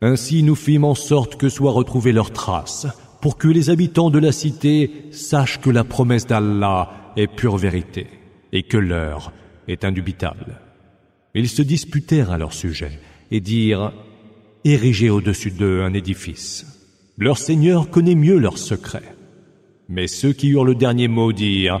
Ainsi 0.00 0.42
nous 0.42 0.54
fîmes 0.54 0.84
en 0.84 0.94
sorte 0.94 1.36
que 1.36 1.48
soient 1.48 1.72
retrouvées 1.72 2.12
leurs 2.12 2.32
traces, 2.32 2.86
pour 3.20 3.38
que 3.38 3.48
les 3.48 3.70
habitants 3.70 4.10
de 4.10 4.18
la 4.18 4.32
cité 4.32 4.90
sachent 5.10 5.60
que 5.60 5.70
la 5.70 5.84
promesse 5.84 6.26
d'Allah 6.26 7.12
est 7.16 7.26
pure 7.26 7.56
vérité, 7.56 8.06
et 8.52 8.64
que 8.64 8.76
l'heure 8.76 9.32
est 9.66 9.84
indubitable. 9.84 10.60
Ils 11.34 11.48
se 11.48 11.62
disputèrent 11.62 12.30
à 12.30 12.38
leur 12.38 12.52
sujet 12.52 12.98
et 13.30 13.40
dirent 13.40 13.92
Érigez 14.64 15.10
au-dessus 15.10 15.50
d'eux 15.50 15.82
un 15.82 15.92
édifice. 15.92 16.66
Leur 17.18 17.38
Seigneur 17.38 17.90
connaît 17.90 18.14
mieux 18.14 18.38
leurs 18.38 18.58
secrets. 18.58 19.14
Mais 19.88 20.06
ceux 20.06 20.32
qui 20.32 20.48
eurent 20.48 20.64
le 20.64 20.74
dernier 20.74 21.08
mot 21.08 21.32
dirent 21.32 21.80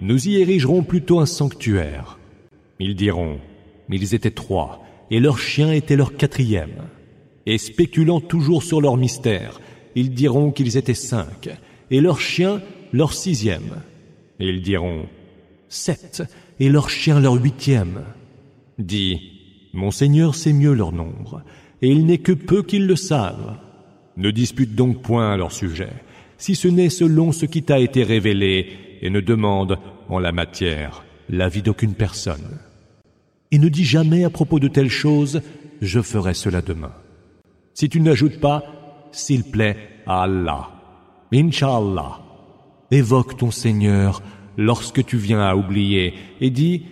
Nous 0.00 0.28
y 0.28 0.40
érigerons 0.40 0.82
plutôt 0.82 1.18
un 1.20 1.26
sanctuaire. 1.26 2.18
Ils 2.78 2.94
diront 2.94 3.40
Ils 3.90 4.14
étaient 4.14 4.30
trois, 4.30 4.82
et 5.10 5.20
leur 5.20 5.38
chien 5.38 5.72
était 5.72 5.96
leur 5.96 6.16
quatrième. 6.16 6.88
Et 7.46 7.58
spéculant 7.58 8.20
toujours 8.20 8.62
sur 8.62 8.80
leur 8.80 8.96
mystère, 8.96 9.60
ils 9.94 10.10
diront 10.10 10.50
qu'ils 10.52 10.76
étaient 10.76 10.94
cinq, 10.94 11.50
et 11.90 12.00
leur 12.00 12.20
chien 12.20 12.60
leur 12.92 13.12
sixième. 13.12 13.82
Et 14.38 14.48
ils 14.48 14.62
diront 14.62 15.06
sept, 15.68 16.22
et 16.60 16.68
leur 16.68 16.90
chien 16.90 17.20
leur 17.20 17.34
huitième. 17.34 18.02
Dis, 18.78 19.18
Mon 19.72 19.90
Seigneur 19.90 20.34
sait 20.34 20.52
mieux 20.52 20.74
leur 20.74 20.92
nombre, 20.92 21.42
et 21.82 21.88
il 21.88 22.06
n'est 22.06 22.18
que 22.18 22.32
peu 22.32 22.62
qu'ils 22.62 22.86
le 22.86 22.96
savent. 22.96 23.58
Ne 24.16 24.30
dispute 24.30 24.74
donc 24.74 25.02
point 25.02 25.32
à 25.32 25.36
leur 25.36 25.52
sujet, 25.52 25.92
si 26.38 26.54
ce 26.54 26.68
n'est 26.68 26.90
selon 26.90 27.32
ce 27.32 27.46
qui 27.46 27.62
t'a 27.62 27.78
été 27.78 28.02
révélé, 28.02 28.68
et 29.02 29.10
ne 29.10 29.20
demande, 29.20 29.78
en 30.08 30.18
la 30.18 30.32
matière, 30.32 31.04
l'avis 31.28 31.62
d'aucune 31.62 31.94
personne. 31.94 32.58
Et 33.52 33.58
ne 33.58 33.68
dis 33.68 33.84
jamais 33.84 34.24
à 34.24 34.30
propos 34.30 34.60
de 34.60 34.68
telle 34.68 34.90
chose, 34.90 35.42
je 35.80 36.00
ferai 36.00 36.34
cela 36.34 36.62
demain. 36.62 36.92
Si 37.74 37.88
tu 37.88 38.00
n'ajoutes 38.00 38.40
pas, 38.40 38.64
s'il 39.12 39.44
plaît 39.44 39.76
à 40.06 40.22
Allah. 40.22 40.70
Inch'Allah. 41.32 42.20
Évoque 42.90 43.36
ton 43.36 43.50
Seigneur 43.50 44.22
lorsque 44.56 45.04
tu 45.04 45.16
viens 45.16 45.40
à 45.40 45.54
oublier 45.54 46.14
et 46.40 46.50
dis, 46.50 46.82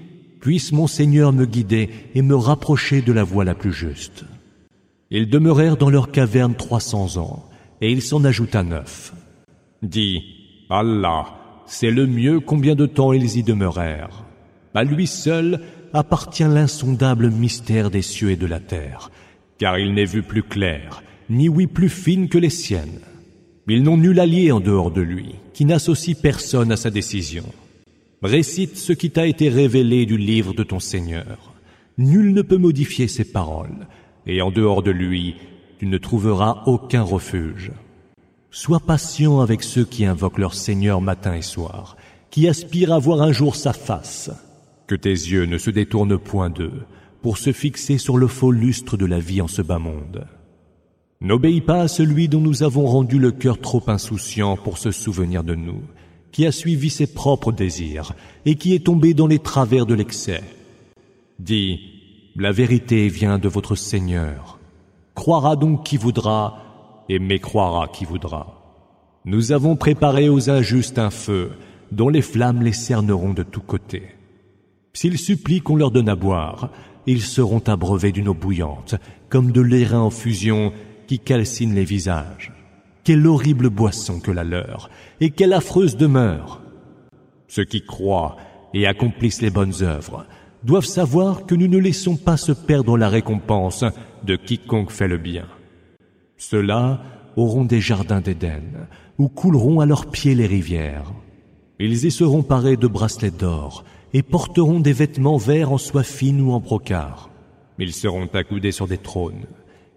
puisse 0.41 0.73
mon 0.73 0.87
Seigneur 0.87 1.33
me 1.33 1.45
guider 1.45 1.91
et 2.15 2.23
me 2.23 2.37
rapprocher 2.37 3.03
de 3.03 3.13
la 3.13 3.25
voie 3.25 3.45
la 3.45 3.55
plus 3.55 3.73
juste. 3.73 4.25
Ils 5.11 5.29
demeurèrent 5.29 5.77
dans 5.77 5.91
leur 5.91 6.11
caverne 6.11 6.55
trois 6.55 6.81
cents 6.81 7.17
ans, 7.17 7.45
et 7.81 7.91
il 7.91 8.03
s'en 8.03 8.25
ajouta 8.25 8.63
neuf. 8.63 9.15
Dis, 9.83 10.23
Allah, 10.71 11.27
c'est 11.67 11.91
le 11.91 12.07
mieux 12.07 12.41
combien 12.41 12.75
de 12.75 12.87
temps 12.87 13.13
ils 13.13 13.39
y 13.39 13.43
demeurèrent. 13.43 14.25
À 14.75 14.85
lui 14.85 15.07
seul 15.07 15.61
appartient 15.93 16.45
l'insondable 16.45 17.31
mystère 17.31 17.91
des 17.91 18.03
cieux 18.03 18.31
et 18.31 18.37
de 18.37 18.47
la 18.47 18.61
terre, 18.61 19.11
car 19.59 19.79
il 19.79 19.95
n'est 19.95 20.05
vu 20.05 20.23
plus 20.23 20.43
clair, 20.43 21.03
ni 21.31 21.49
oui 21.49 21.67
plus 21.67 21.89
fine 21.89 22.29
que 22.29 22.39
les 22.39 22.51
siennes. 22.51 23.01
Ils 23.69 23.83
n'ont 23.83 23.99
nul 23.99 24.19
allié 24.19 24.51
en 24.51 24.61
dehors 24.61 24.91
de 24.91 25.03
lui, 25.03 25.35
qui 25.53 25.65
n'associe 25.65 26.17
personne 26.17 26.73
à 26.73 26.77
sa 26.77 26.91
décision. 26.91 27.45
Récite 28.23 28.77
ce 28.77 28.93
qui 28.93 29.11
t'a 29.11 29.27
été 29.27 29.49
révélé 29.49 30.07
du 30.07 30.17
livre 30.17 30.55
de 30.55 30.63
ton 30.63 30.81
Seigneur. 30.81 31.53
Nul 31.99 32.33
ne 32.33 32.43
peut 32.43 32.57
modifier 32.57 33.09
ses 33.09 33.25
paroles, 33.25 33.87
et 34.27 34.41
en 34.41 34.51
dehors 34.51 34.83
de 34.83 34.91
lui, 34.91 35.37
tu 35.79 35.87
ne 35.87 35.99
trouveras 35.99 36.63
aucun 36.67 37.03
refuge. 37.03 37.73
Sois 38.51 38.81
patient 38.81 39.41
avec 39.41 39.63
ceux 39.63 39.85
qui 39.85 40.07
invoquent 40.07 40.39
leur 40.39 40.55
Seigneur 40.55 41.01
matin 41.01 41.35
et 41.35 41.43
soir, 41.43 41.97
qui 42.31 42.49
aspirent 42.49 42.93
à 42.93 42.99
voir 42.99 43.21
un 43.23 43.33
jour 43.33 43.55
sa 43.55 43.73
face. 43.73 44.31
Que 44.89 44.95
tes 44.95 45.11
yeux 45.11 45.45
ne 45.45 45.59
se 45.59 45.69
détournent 45.69 46.17
point 46.17 46.49
d'eux, 46.49 46.87
pour 47.21 47.37
se 47.37 47.53
fixer 47.53 47.99
sur 47.99 48.17
le 48.17 48.27
faux 48.27 48.51
lustre 48.51 48.97
de 48.97 49.05
la 49.05 49.19
vie 49.19 49.43
en 49.43 49.47
ce 49.47 49.61
bas 49.61 49.79
monde. 49.79 50.27
N'obéis 51.21 51.61
pas 51.61 51.83
à 51.83 51.89
celui 51.89 52.27
dont 52.27 52.41
nous 52.41 52.63
avons 52.63 52.87
rendu 52.87 53.19
le 53.19 53.31
cœur 53.31 53.61
trop 53.61 53.83
insouciant 53.89 54.57
pour 54.57 54.79
se 54.79 54.91
souvenir 54.91 55.45
de 55.45 55.55
nous, 55.55 55.83
qui 56.33 56.47
a 56.47 56.53
suivi 56.53 56.89
ses 56.89 57.07
propres 57.07 57.53
désirs 57.53 58.15
et 58.47 58.55
qui 58.55 58.75
est 58.75 58.87
tombé 58.87 59.13
dans 59.13 59.27
les 59.27 59.41
travers 59.41 59.85
de 59.85 59.93
l'excès. 59.93 60.43
Dis, 61.39 61.81
la 62.35 62.51
vérité 62.51 63.09
vient 63.09 63.39
de 63.39 63.49
votre 63.49 63.75
Seigneur. 63.75 64.59
Croira 65.15 65.57
donc 65.57 65.85
qui 65.85 65.99
voudra 65.99 67.05
et 67.11 67.19
mécroira 67.19 67.89
qui 67.89 68.07
voudra. 68.07 68.81
Nous 69.27 69.53
avons 69.53 69.77
préparé 69.77 70.31
aux 70.31 70.49
injustes 70.49 70.99
un 70.99 71.11
feu 71.11 71.51
dont 71.93 72.09
les 72.09 72.23
flammes 72.23 72.63
les 72.63 72.73
cerneront 72.73 73.35
de 73.35 73.43
tous 73.43 73.61
côtés. 73.61 74.15
S'ils 75.01 75.19
supplient 75.19 75.61
qu'on 75.61 75.77
leur 75.77 75.93
donne 75.93 76.09
à 76.09 76.17
boire, 76.17 76.73
ils 77.07 77.23
seront 77.23 77.63
abreuvés 77.69 78.11
d'une 78.11 78.27
eau 78.27 78.35
bouillante, 78.35 78.97
comme 79.29 79.53
de 79.53 79.61
l'airain 79.61 80.01
en 80.01 80.11
fusion 80.11 80.73
qui 81.07 81.21
calcine 81.21 81.73
les 81.73 81.85
visages. 81.85 82.53
Quelle 83.05 83.25
horrible 83.29 83.71
boisson 83.71 84.19
que 84.19 84.33
la 84.33 84.43
leur, 84.43 84.91
et 85.21 85.31
quelle 85.31 85.53
affreuse 85.53 85.97
demeure. 85.97 86.63
Ceux 87.47 87.65
qui 87.65 87.83
croient 87.83 88.39
et 88.75 88.89
accomplissent 88.89 89.41
les 89.41 89.51
bonnes 89.51 89.83
œuvres 89.83 90.27
doivent 90.65 90.85
savoir 90.85 91.47
que 91.47 91.55
nous 91.55 91.69
ne 91.69 91.79
laissons 91.79 92.17
pas 92.17 92.37
se 92.37 92.51
perdre 92.51 92.99
la 92.99 93.09
récompense 93.09 93.85
de 94.25 94.35
quiconque 94.35 94.91
fait 94.91 95.07
le 95.07 95.19
bien. 95.19 95.47
Ceux-là 96.39 97.03
auront 97.37 97.65
des 97.65 97.81
jardins 97.81 98.21
d'Éden, 98.21 98.89
où 99.17 99.29
couleront 99.29 99.79
à 99.79 99.87
leurs 99.87 100.07
pieds 100.07 100.35
les 100.35 100.49
rivières. 100.49 101.13
Ils 101.79 102.05
y 102.05 102.11
seront 102.11 102.43
parés 102.43 102.77
de 102.77 102.89
bracelets 102.89 103.31
d'or, 103.31 103.85
et 104.15 104.23
porteront 104.23 104.81
des 104.81 104.93
vêtements 104.93 105.37
verts 105.37 105.73
en 105.73 105.79
soie 105.79 106.03
fine 106.03 106.41
ou 106.41 106.53
en 106.53 106.61
brocart. 106.61 107.31
Ils 107.79 107.93
seront 107.93 108.29
accoudés 108.33 108.73
sur 108.73 108.89
des 108.89 108.99
trônes, 108.99 109.47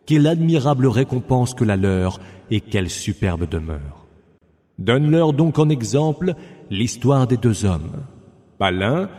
quelle 0.05 0.27
admirable 0.27 0.87
récompense 0.87 1.53
que 1.53 1.63
la 1.63 1.77
leur 1.77 2.19
et 2.49 2.61
quelle 2.61 2.89
superbe 2.89 3.47
demeure. 3.49 4.05
Donne-leur 4.79 5.33
donc 5.33 5.59
en 5.59 5.69
exemple 5.69 6.33
l'histoire 6.69 7.27
des 7.27 7.37
deux 7.37 7.65
hommes. 7.65 8.03
À 8.59 8.71
l'un, 8.71 9.09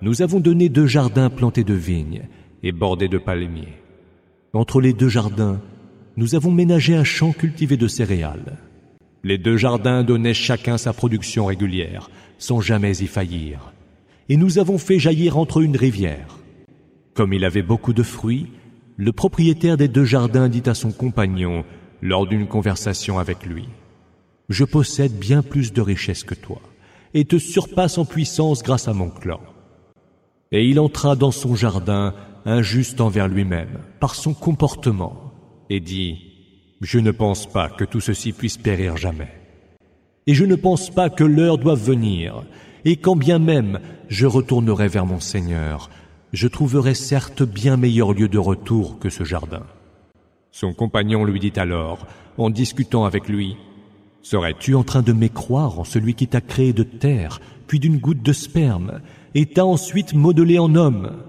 nous 0.00 0.22
avons 0.22 0.40
donné 0.40 0.68
deux 0.68 0.86
jardins 0.86 1.30
plantés 1.30 1.64
de 1.64 1.74
vignes 1.74 2.28
et 2.62 2.72
bordés 2.72 3.08
de 3.08 3.18
palmiers. 3.18 3.78
Entre 4.52 4.80
les 4.80 4.92
deux 4.92 5.08
jardins, 5.08 5.60
nous 6.16 6.34
avons 6.34 6.50
ménagé 6.50 6.94
un 6.94 7.04
champ 7.04 7.32
cultivé 7.32 7.76
de 7.76 7.88
céréales. 7.88 8.58
Les 9.24 9.38
deux 9.38 9.56
jardins 9.56 10.02
donnaient 10.02 10.34
chacun 10.34 10.76
sa 10.76 10.92
production 10.92 11.46
régulière, 11.46 12.10
sans 12.38 12.60
jamais 12.60 12.96
y 12.98 13.06
faillir. 13.06 13.72
Et 14.28 14.36
nous 14.36 14.58
avons 14.58 14.78
fait 14.78 14.98
jaillir 14.98 15.36
entre 15.38 15.60
une 15.60 15.76
rivière. 15.76 16.38
Comme 17.14 17.32
il 17.32 17.44
avait 17.44 17.62
beaucoup 17.62 17.92
de 17.92 18.02
fruits, 18.02 18.48
le 18.96 19.12
propriétaire 19.12 19.76
des 19.76 19.88
deux 19.88 20.04
jardins 20.04 20.48
dit 20.48 20.62
à 20.66 20.74
son 20.74 20.92
compagnon, 20.92 21.64
lors 22.00 22.26
d'une 22.26 22.46
conversation 22.46 23.18
avec 23.18 23.46
lui, 23.46 23.68
Je 24.48 24.64
possède 24.64 25.18
bien 25.18 25.42
plus 25.42 25.72
de 25.72 25.80
richesses 25.80 26.24
que 26.24 26.34
toi, 26.34 26.60
et 27.14 27.24
te 27.24 27.38
surpasse 27.38 27.96
en 27.96 28.04
puissance 28.04 28.62
grâce 28.62 28.88
à 28.88 28.92
mon 28.92 29.08
clan. 29.08 29.40
Et 30.50 30.66
il 30.66 30.78
entra 30.78 31.16
dans 31.16 31.30
son 31.30 31.54
jardin, 31.54 32.14
injuste 32.44 33.00
envers 33.00 33.28
lui-même, 33.28 33.78
par 34.00 34.14
son 34.14 34.34
comportement, 34.34 35.32
et 35.70 35.80
dit, 35.80 36.18
Je 36.80 36.98
ne 36.98 37.12
pense 37.12 37.46
pas 37.46 37.70
que 37.70 37.84
tout 37.84 38.00
ceci 38.00 38.32
puisse 38.32 38.58
périr 38.58 38.96
jamais. 38.96 39.32
Et 40.26 40.34
je 40.34 40.44
ne 40.44 40.56
pense 40.56 40.90
pas 40.90 41.08
que 41.08 41.24
l'heure 41.24 41.58
doive 41.58 41.82
venir, 41.82 42.44
et 42.84 42.96
quand 42.96 43.16
bien 43.16 43.38
même 43.38 43.80
je 44.08 44.26
retournerai 44.26 44.88
vers 44.88 45.06
mon 45.06 45.20
Seigneur, 45.20 45.90
je 46.32 46.48
trouverai 46.48 46.94
certes 46.94 47.42
bien 47.42 47.76
meilleur 47.76 48.12
lieu 48.12 48.28
de 48.28 48.38
retour 48.38 48.98
que 48.98 49.10
ce 49.10 49.24
jardin. 49.24 49.62
Son 50.50 50.72
compagnon 50.72 51.24
lui 51.24 51.40
dit 51.40 51.52
alors, 51.56 52.06
en 52.38 52.50
discutant 52.50 53.04
avec 53.04 53.28
lui, 53.28 53.56
Serais-tu 54.22 54.76
en 54.76 54.84
train 54.84 55.02
de 55.02 55.12
mécroire 55.12 55.80
en 55.80 55.84
celui 55.84 56.14
qui 56.14 56.28
t'a 56.28 56.40
créé 56.40 56.72
de 56.72 56.84
terre, 56.84 57.40
puis 57.66 57.80
d'une 57.80 57.98
goutte 57.98 58.22
de 58.22 58.32
sperme, 58.32 59.00
et 59.34 59.46
t'a 59.46 59.66
ensuite 59.66 60.14
modelé 60.14 60.60
en 60.60 60.76
homme? 60.76 61.24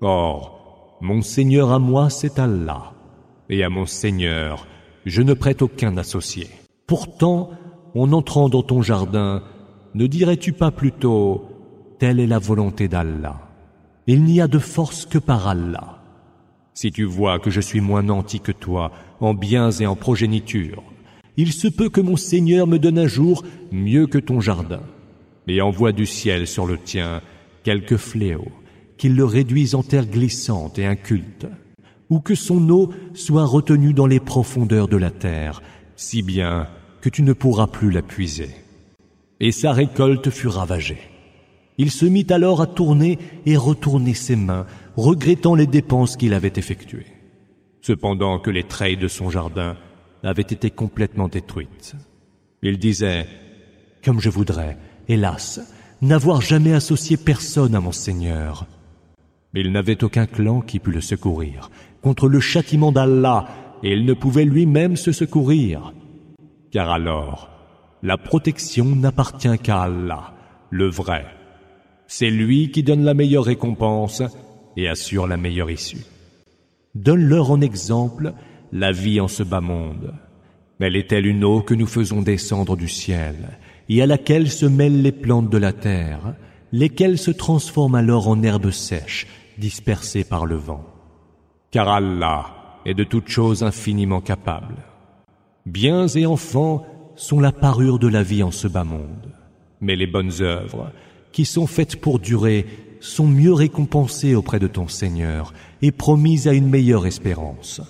Or, 0.00 0.96
mon 1.02 1.20
Seigneur 1.20 1.70
à 1.70 1.78
moi, 1.78 2.08
c'est 2.08 2.38
Allah, 2.38 2.94
et 3.50 3.62
à 3.62 3.68
mon 3.68 3.84
Seigneur, 3.84 4.66
je 5.04 5.20
ne 5.20 5.34
prête 5.34 5.60
aucun 5.60 5.98
associé. 5.98 6.48
Pourtant, 6.86 7.50
en 7.94 8.12
entrant 8.12 8.48
dans 8.48 8.62
ton 8.62 8.80
jardin, 8.80 9.42
ne 9.98 10.06
dirais-tu 10.06 10.54
pas 10.54 10.70
plutôt, 10.70 11.44
telle 11.98 12.20
est 12.20 12.26
la 12.26 12.38
volonté 12.38 12.88
d'Allah 12.88 13.48
il 14.08 14.24
n'y 14.24 14.40
a 14.40 14.48
de 14.48 14.58
force 14.58 15.04
que 15.04 15.18
par 15.18 15.46
Allah. 15.48 15.98
Si 16.72 16.90
tu 16.90 17.04
vois 17.04 17.38
que 17.38 17.50
je 17.50 17.60
suis 17.60 17.82
moins 17.82 18.02
nanti 18.02 18.40
que 18.40 18.52
toi 18.52 18.90
en 19.20 19.34
biens 19.34 19.70
et 19.70 19.86
en 19.86 19.96
progéniture, 19.96 20.82
il 21.36 21.52
se 21.52 21.68
peut 21.68 21.90
que 21.90 22.00
mon 22.00 22.16
Seigneur 22.16 22.66
me 22.66 22.78
donne 22.78 22.98
un 22.98 23.06
jour 23.06 23.44
mieux 23.70 24.06
que 24.06 24.16
ton 24.16 24.40
jardin, 24.40 24.80
et 25.46 25.60
envoie 25.60 25.92
du 25.92 26.06
ciel 26.06 26.46
sur 26.46 26.66
le 26.66 26.78
tien 26.78 27.20
quelques 27.64 27.98
fléaux, 27.98 28.50
qu'il 28.96 29.14
le 29.14 29.26
réduise 29.26 29.74
en 29.74 29.82
terre 29.82 30.06
glissante 30.06 30.78
et 30.78 30.86
inculte, 30.86 31.46
ou 32.08 32.20
que 32.20 32.34
son 32.34 32.66
eau 32.70 32.90
soit 33.12 33.44
retenue 33.44 33.92
dans 33.92 34.06
les 34.06 34.20
profondeurs 34.20 34.88
de 34.88 34.96
la 34.96 35.10
terre, 35.10 35.60
si 35.96 36.22
bien 36.22 36.66
que 37.02 37.10
tu 37.10 37.22
ne 37.22 37.34
pourras 37.34 37.66
plus 37.66 37.90
la 37.90 38.00
puiser. 38.00 38.48
Et 39.40 39.52
sa 39.52 39.72
récolte 39.72 40.30
fut 40.30 40.48
ravagée. 40.48 41.00
Il 41.76 41.90
se 41.90 42.06
mit 42.06 42.26
alors 42.30 42.60
à 42.60 42.66
tourner 42.66 43.18
et 43.46 43.56
retourner 43.56 44.14
ses 44.14 44.34
mains, 44.34 44.66
regrettant 44.96 45.54
les 45.54 45.66
dépenses 45.66 46.16
qu'il 46.16 46.34
avait 46.34 46.52
effectuées. 46.56 47.06
Cependant 47.82 48.40
que 48.40 48.50
les 48.50 48.64
treilles 48.64 48.96
de 48.96 49.06
son 49.06 49.30
jardin 49.30 49.76
avaient 50.24 50.42
été 50.42 50.70
complètement 50.70 51.28
détruites. 51.28 51.94
Il 52.62 52.78
disait, 52.78 53.26
Comme 54.04 54.20
je 54.20 54.28
voudrais, 54.28 54.76
hélas, 55.06 55.60
n'avoir 56.02 56.40
jamais 56.40 56.74
associé 56.74 57.16
personne 57.16 57.76
à 57.76 57.80
mon 57.80 57.92
Seigneur. 57.92 58.66
Il 59.54 59.72
n'avait 59.72 60.04
aucun 60.04 60.26
clan 60.26 60.60
qui 60.60 60.78
pût 60.78 60.92
le 60.92 61.00
secourir 61.00 61.70
contre 62.02 62.28
le 62.28 62.40
châtiment 62.40 62.92
d'Allah 62.92 63.48
et 63.82 63.92
il 63.92 64.04
ne 64.04 64.14
pouvait 64.14 64.44
lui-même 64.44 64.96
se 64.96 65.12
secourir. 65.12 65.92
Car 66.70 66.90
alors, 66.90 67.50
la 68.02 68.16
protection 68.16 68.84
n'appartient 68.84 69.58
qu'à 69.58 69.82
Allah, 69.82 70.34
le 70.70 70.88
vrai. 70.88 71.26
C'est 72.06 72.30
lui 72.30 72.70
qui 72.70 72.82
donne 72.82 73.04
la 73.04 73.14
meilleure 73.14 73.44
récompense 73.44 74.22
et 74.76 74.88
assure 74.88 75.26
la 75.26 75.36
meilleure 75.36 75.70
issue. 75.70 76.04
Donne-leur 76.94 77.50
en 77.50 77.60
exemple 77.60 78.32
la 78.72 78.92
vie 78.92 79.20
en 79.20 79.28
ce 79.28 79.42
bas 79.42 79.60
monde. 79.60 80.14
Elle 80.80 80.96
est-elle 80.96 81.26
une 81.26 81.44
eau 81.44 81.60
que 81.60 81.74
nous 81.74 81.86
faisons 81.86 82.22
descendre 82.22 82.76
du 82.76 82.88
ciel 82.88 83.58
et 83.88 84.02
à 84.02 84.06
laquelle 84.06 84.50
se 84.50 84.66
mêlent 84.66 85.02
les 85.02 85.12
plantes 85.12 85.50
de 85.50 85.58
la 85.58 85.72
terre, 85.72 86.34
lesquelles 86.72 87.18
se 87.18 87.30
transforment 87.30 87.96
alors 87.96 88.28
en 88.28 88.42
herbes 88.42 88.70
sèches 88.70 89.26
dispersées 89.58 90.24
par 90.24 90.46
le 90.46 90.56
vent. 90.56 90.84
Car 91.70 91.88
Allah 91.88 92.46
est 92.84 92.94
de 92.94 93.04
toutes 93.04 93.28
choses 93.28 93.62
infiniment 93.62 94.20
capable. 94.20 94.76
Biens 95.66 96.06
et 96.06 96.26
enfants 96.26 96.86
sont 97.18 97.40
la 97.40 97.50
parure 97.50 97.98
de 97.98 98.06
la 98.06 98.22
vie 98.22 98.44
en 98.44 98.52
ce 98.52 98.68
bas 98.68 98.84
monde. 98.84 99.32
Mais 99.80 99.96
les 99.96 100.06
bonnes 100.06 100.40
œuvres, 100.40 100.92
qui 101.32 101.44
sont 101.44 101.66
faites 101.66 101.96
pour 101.96 102.20
durer, 102.20 102.64
sont 103.00 103.26
mieux 103.26 103.52
récompensées 103.52 104.36
auprès 104.36 104.60
de 104.60 104.68
ton 104.68 104.86
Seigneur 104.86 105.52
et 105.82 105.90
promises 105.90 106.46
à 106.46 106.52
une 106.52 106.68
meilleure 106.68 107.06
espérance. 107.06 107.80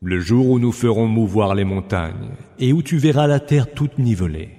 Le 0.00 0.20
jour 0.20 0.48
où 0.48 0.58
nous 0.60 0.72
ferons 0.72 1.08
mouvoir 1.08 1.56
les 1.56 1.64
montagnes 1.64 2.30
et 2.60 2.72
où 2.72 2.82
tu 2.82 2.98
verras 2.98 3.26
la 3.26 3.40
terre 3.40 3.72
toute 3.74 3.98
nivelée, 3.98 4.50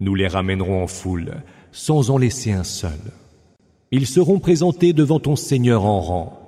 nous 0.00 0.14
les 0.14 0.28
ramènerons 0.28 0.82
en 0.82 0.86
foule, 0.86 1.42
sans 1.70 2.10
en 2.10 2.16
laisser 2.16 2.52
un 2.52 2.64
seul. 2.64 2.98
Ils 3.90 4.06
seront 4.06 4.38
présentés 4.38 4.94
devant 4.94 5.20
ton 5.20 5.36
Seigneur 5.36 5.84
en 5.84 6.00
rang. 6.00 6.40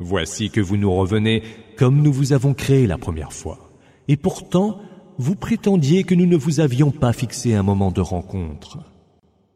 Voici 0.00 0.50
que 0.50 0.60
vous 0.60 0.76
nous 0.76 0.92
revenez 0.92 1.42
comme 1.78 2.02
nous 2.02 2.12
vous 2.12 2.34
avons 2.34 2.52
créé 2.52 2.86
la 2.86 2.98
première 2.98 3.32
fois. 3.32 3.70
Et 4.08 4.16
pourtant, 4.16 4.78
vous 5.18 5.34
prétendiez 5.34 6.04
que 6.04 6.14
nous 6.14 6.26
ne 6.26 6.36
vous 6.36 6.60
avions 6.60 6.90
pas 6.90 7.12
fixé 7.12 7.54
un 7.54 7.62
moment 7.62 7.90
de 7.90 8.00
rencontre. 8.00 8.78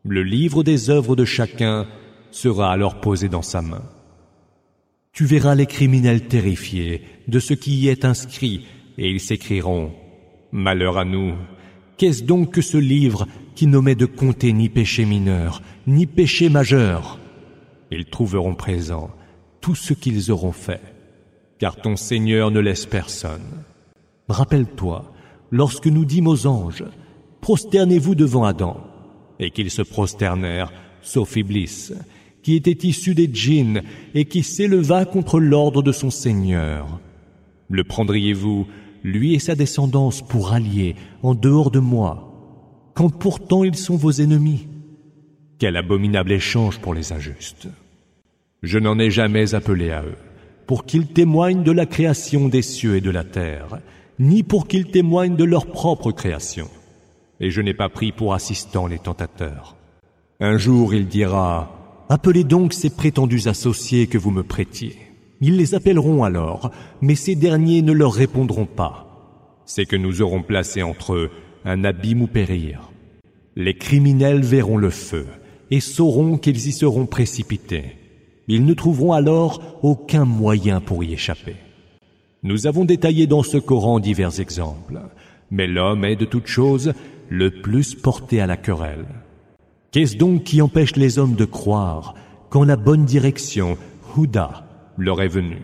Le 0.05 0.23
livre 0.23 0.63
des 0.63 0.89
œuvres 0.91 1.17
de 1.17 1.25
chacun 1.25 1.87
sera 2.31 2.73
alors 2.73 3.01
posé 3.01 3.29
dans 3.29 3.43
sa 3.43 3.61
main. 3.61 3.83
Tu 5.13 5.25
verras 5.25 5.55
les 5.55 5.67
criminels 5.67 6.29
terrifiés 6.29 7.03
de 7.29 7.39
ce 7.39 7.53
qui 7.53 7.77
y 7.77 7.89
est 7.89 8.05
inscrit, 8.05 8.67
et 8.97 9.11
ils 9.11 9.21
s'écrieront 9.21 9.93
Malheur 10.53 10.99
à 10.99 11.05
nous, 11.05 11.35
qu'est-ce 11.97 12.25
donc 12.25 12.53
que 12.53 12.63
ce 12.63 12.79
livre 12.79 13.27
qui 13.55 13.67
n'omet 13.67 13.95
de 13.95 14.07
compter 14.07 14.53
ni 14.53 14.69
péché 14.69 15.05
mineur, 15.05 15.63
ni 15.87 16.07
péché 16.07 16.49
majeur? 16.49 17.19
Ils 17.91 18.07
trouveront 18.07 18.55
présent 18.55 19.11
tout 19.61 19.75
ce 19.75 19.93
qu'ils 19.93 20.31
auront 20.31 20.53
fait, 20.53 20.81
car 21.59 21.77
ton 21.77 21.97
Seigneur 21.97 22.51
ne 22.51 22.61
laisse 22.61 22.87
personne. 22.87 23.65
Rappelle-toi, 24.29 25.13
lorsque 25.51 25.87
nous 25.87 26.05
dîmes 26.05 26.29
aux 26.29 26.47
anges, 26.47 26.85
prosternez-vous 27.41 28.15
devant 28.15 28.45
Adam, 28.45 28.81
et 29.39 29.51
qu'ils 29.51 29.71
se 29.71 29.83
prosternèrent, 29.83 30.73
sauf 31.03 31.37
Iblis, 31.37 31.93
qui 32.43 32.55
était 32.55 32.87
issu 32.87 33.15
des 33.15 33.29
djinns 33.33 33.83
et 34.15 34.25
qui 34.25 34.43
s'éleva 34.43 35.05
contre 35.05 35.41
l'ordre 35.41 35.83
de 35.83 35.93
son 35.93 36.11
Seigneur. 36.11 37.01
Le 37.69 37.85
prendriez-vous, 37.85 38.67
lui 39.03 39.35
et 39.35 39.39
sa 39.39 39.55
descendance, 39.55 40.23
pour 40.23 40.53
alliés 40.53 40.97
en 41.23 41.35
dehors 41.35 41.71
de 41.71 41.79
moi, 41.79 42.27
quand 42.95 43.11
pourtant 43.11 43.65
ils 43.65 43.77
sont 43.77 43.97
vos 43.97 44.13
ennemis? 44.13 44.69
Quel 45.59 45.77
abominable 45.77 46.33
échange 46.33 46.79
pour 46.81 46.95
les 46.95 47.13
injustes. 47.13 47.69
Je 48.63 48.79
n'en 48.79 48.99
ai 48.99 49.11
jamais 49.11 49.55
appelé 49.55 49.91
à 49.91 50.03
eux, 50.03 50.17
pour 50.67 50.85
qu'ils 50.85 51.07
témoignent 51.07 51.63
de 51.63 51.73
la 51.73 51.87
création 51.87 52.49
des 52.49 52.63
cieux 52.63 52.97
et 52.97 53.01
de 53.01 53.11
la 53.11 53.25
terre, 53.25 53.81
ni 54.21 54.43
pour 54.43 54.69
qu'ils 54.69 54.91
témoignent 54.91 55.35
de 55.35 55.45
leur 55.45 55.67
propre 55.67 56.13
création. 56.13 56.69
Et 57.41 57.51
je 57.51 57.63
n'ai 57.63 57.73
pas 57.75 57.89
pris 57.89 58.13
pour 58.13 58.35
assistant 58.35 58.87
les 58.87 58.99
tentateurs. 58.99 59.77
Un 60.41 60.59
jour 60.59 60.95
il 60.95 61.09
dira, 61.09 62.05
Appelez 62.11 62.45
donc 62.45 62.75
ces 62.75 62.91
prétendus 62.91 63.49
associés 63.49 64.07
que 64.07 64.19
vous 64.19 64.31
me 64.31 64.43
prêtiez. 64.43 64.97
Ils 65.41 65.57
les 65.57 65.75
appelleront 65.75 66.23
alors, 66.23 66.71
mais 67.01 67.15
ces 67.15 67.35
derniers 67.35 67.81
ne 67.81 67.93
leur 67.93 68.13
répondront 68.13 68.67
pas. 68.67 69.07
C'est 69.65 69.87
que 69.87 69.97
nous 69.97 70.21
aurons 70.21 70.43
placé 70.43 70.83
entre 70.83 71.15
eux 71.15 71.31
un 71.65 71.85
abîme 71.85 72.23
ou 72.23 72.27
périr. 72.27 72.91
Les 73.57 73.75
criminels 73.75 74.43
verront 74.43 74.77
le 74.77 74.91
feu 74.91 75.27
et 75.71 75.81
sauront 75.81 76.37
qu'ils 76.37 76.69
y 76.69 76.73
seront 76.73 77.07
précipités. 77.07 77.97
Ils 78.49 78.67
ne 78.67 78.75
trouveront 78.75 79.13
alors 79.13 79.79
aucun 79.83 80.27
moyen 80.27 80.81
pour 80.81 81.05
y 81.05 81.15
échapper. 81.15 81.57
Nous 82.43 82.67
avons 82.67 82.87
détaillé 82.87 83.27
dans 83.27 83.43
ce 83.43 83.59
Coran 83.59 84.01
divers 84.01 84.41
exemples, 84.41 84.99
mais 85.51 85.67
l'homme 85.67 86.07
est 86.07 86.17
de 86.17 86.25
toute 86.25 86.47
chose 86.47 86.95
le 87.29 87.51
plus 87.51 87.95
porté 87.95 88.41
à 88.41 88.47
la 88.47 88.57
querelle. 88.57 89.05
Qu'est-ce 89.93 90.17
donc 90.17 90.45
qui 90.45 90.63
empêche 90.63 90.97
les 90.97 91.19
hommes 91.19 91.35
de 91.35 91.45
croire 91.45 92.15
quand 92.49 92.65
la 92.65 92.77
bonne 92.77 93.05
direction, 93.05 93.77
Houda, 94.17 94.67
leur 94.97 95.21
est 95.21 95.29
venue 95.29 95.63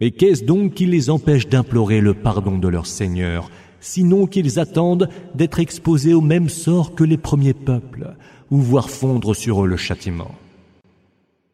Et 0.00 0.12
qu'est-ce 0.12 0.44
donc 0.44 0.74
qui 0.74 0.86
les 0.86 1.10
empêche 1.10 1.48
d'implorer 1.48 2.00
le 2.00 2.14
pardon 2.14 2.56
de 2.56 2.68
leur 2.68 2.86
Seigneur, 2.86 3.50
sinon 3.80 4.28
qu'ils 4.28 4.60
attendent 4.60 5.08
d'être 5.34 5.58
exposés 5.58 6.14
au 6.14 6.20
même 6.20 6.48
sort 6.48 6.94
que 6.94 7.04
les 7.04 7.18
premiers 7.18 7.52
peuples, 7.52 8.14
ou 8.52 8.58
voir 8.58 8.90
fondre 8.90 9.34
sur 9.34 9.64
eux 9.64 9.68
le 9.68 9.76
châtiment? 9.76 10.36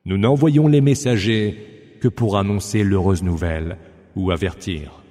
Nous 0.04 0.18
n'envoyons 0.18 0.68
les 0.68 0.82
messagers 0.82 1.56
que 2.00 2.08
pour 2.08 2.36
annoncer 2.36 2.84
l'heureuse 2.84 3.22
nouvelle 3.22 3.78
ou 4.16 4.32
avertir. 4.32 5.02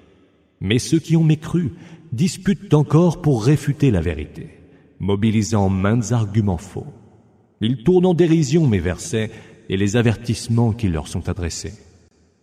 Mais 0.59 0.79
ceux 0.79 0.99
qui 0.99 1.15
ont 1.15 1.23
mécru 1.23 1.71
disputent 2.11 2.73
encore 2.73 3.21
pour 3.21 3.45
réfuter 3.45 3.91
la 3.91 4.01
vérité 4.01 4.55
mobilisant 4.99 5.69
maintes 5.69 6.11
arguments 6.11 6.57
faux. 6.57 6.87
Ils 7.61 7.83
tournent 7.83 8.05
en 8.05 8.13
dérision 8.13 8.67
mes 8.67 8.79
versets 8.79 9.31
et 9.69 9.77
les 9.77 9.95
avertissements 9.95 10.73
qui 10.73 10.89
leur 10.89 11.07
sont 11.07 11.29
adressés. 11.29 11.73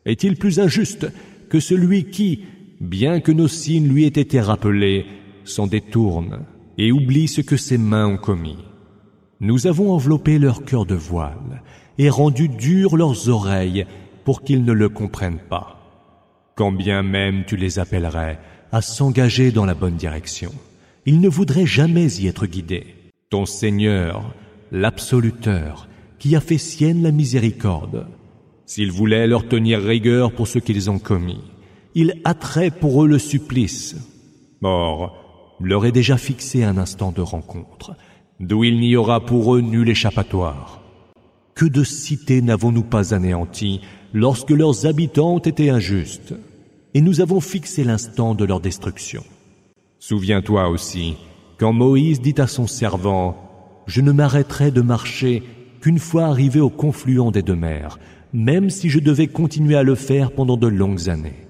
Est-il 0.04 0.36
plus 0.36 0.58
injuste 0.58 1.06
que 1.48 1.60
celui 1.60 2.04
qui, 2.04 2.44
bien 2.80 3.20
que 3.20 3.32
nos 3.32 3.48
signes 3.48 3.88
lui 3.88 4.04
aient 4.04 4.08
été 4.08 4.40
rappelés, 4.40 5.06
s'en 5.44 5.66
détourne 5.66 6.40
et 6.78 6.92
oublie 6.92 7.28
ce 7.28 7.40
que 7.40 7.56
ses 7.56 7.78
mains 7.78 8.06
ont 8.06 8.16
commis? 8.16 8.58
Nous 9.40 9.66
avons 9.66 9.92
enveloppé 9.92 10.38
leur 10.38 10.64
cœur 10.64 10.86
de 10.86 10.94
voile 10.94 11.62
et 11.98 12.08
rendu 12.08 12.48
dures 12.48 12.96
leurs 12.96 13.28
oreilles 13.28 13.86
pour 14.24 14.42
qu'ils 14.42 14.64
ne 14.64 14.72
le 14.72 14.88
comprennent 14.88 15.42
pas. 15.50 15.81
Quand 16.62 16.70
bien 16.70 17.02
même 17.02 17.42
tu 17.44 17.56
les 17.56 17.80
appellerais 17.80 18.38
à 18.70 18.82
s'engager 18.82 19.50
dans 19.50 19.64
la 19.64 19.74
bonne 19.74 19.96
direction 19.96 20.52
il 21.06 21.20
ne 21.20 21.28
voudrait 21.28 21.66
jamais 21.66 22.06
y 22.20 22.28
être 22.28 22.46
guidé. 22.46 22.86
Ton 23.30 23.46
Seigneur, 23.46 24.32
l'absoluteur, 24.70 25.88
qui 26.20 26.36
a 26.36 26.40
fait 26.40 26.58
sienne 26.58 27.02
la 27.02 27.10
miséricorde, 27.10 28.06
s'il 28.64 28.92
voulait 28.92 29.26
leur 29.26 29.48
tenir 29.48 29.82
rigueur 29.82 30.30
pour 30.30 30.46
ce 30.46 30.60
qu'ils 30.60 30.88
ont 30.88 31.00
commis, 31.00 31.40
il 31.96 32.20
hâterait 32.24 32.70
pour 32.70 33.02
eux 33.02 33.08
le 33.08 33.18
supplice. 33.18 33.96
Or, 34.62 35.56
leur 35.60 35.84
est 35.84 35.90
déjà 35.90 36.16
fixé 36.16 36.62
un 36.62 36.78
instant 36.78 37.10
de 37.10 37.22
rencontre, 37.22 37.96
d'où 38.38 38.62
il 38.62 38.78
n'y 38.78 38.94
aura 38.94 39.18
pour 39.18 39.56
eux 39.56 39.62
nul 39.62 39.88
échappatoire. 39.88 40.80
Que 41.56 41.66
de 41.66 41.82
cités 41.82 42.40
n'avons-nous 42.40 42.84
pas 42.84 43.14
anéanties 43.14 43.80
lorsque 44.12 44.50
leurs 44.50 44.86
habitants 44.86 45.34
ont 45.34 45.38
été 45.40 45.68
injustes, 45.68 46.34
et 46.94 47.00
nous 47.00 47.20
avons 47.20 47.40
fixé 47.40 47.84
l'instant 47.84 48.34
de 48.34 48.44
leur 48.44 48.60
destruction. 48.60 49.24
Souviens-toi 49.98 50.68
aussi, 50.68 51.16
quand 51.58 51.72
Moïse 51.72 52.20
dit 52.20 52.34
à 52.38 52.46
son 52.46 52.66
servant, 52.66 53.36
Je 53.86 54.00
ne 54.00 54.12
m'arrêterai 54.12 54.70
de 54.70 54.80
marcher 54.80 55.42
qu'une 55.80 55.98
fois 55.98 56.24
arrivé 56.24 56.60
au 56.60 56.70
confluent 56.70 57.30
des 57.32 57.42
deux 57.42 57.56
mers, 57.56 57.98
même 58.32 58.70
si 58.70 58.88
je 58.88 59.00
devais 59.00 59.26
continuer 59.26 59.76
à 59.76 59.82
le 59.82 59.94
faire 59.94 60.32
pendant 60.32 60.56
de 60.56 60.68
longues 60.68 61.08
années. 61.08 61.46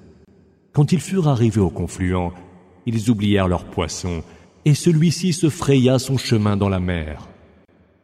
Quand 0.73 0.93
ils 0.93 1.01
furent 1.01 1.29
arrivés 1.29 1.61
au 1.61 1.71
confluent, 1.71 2.33
ils 2.87 3.11
oublièrent 3.11 3.49
leur 3.49 3.65
poisson, 3.65 4.23
et 4.65 4.75
celui-ci 4.75 5.33
se 5.33 5.49
fraya 5.51 5.99
son 5.99 6.17
chemin 6.17 6.57
dans 6.57 6.69
la 6.69 6.81
mer. 6.81 7.29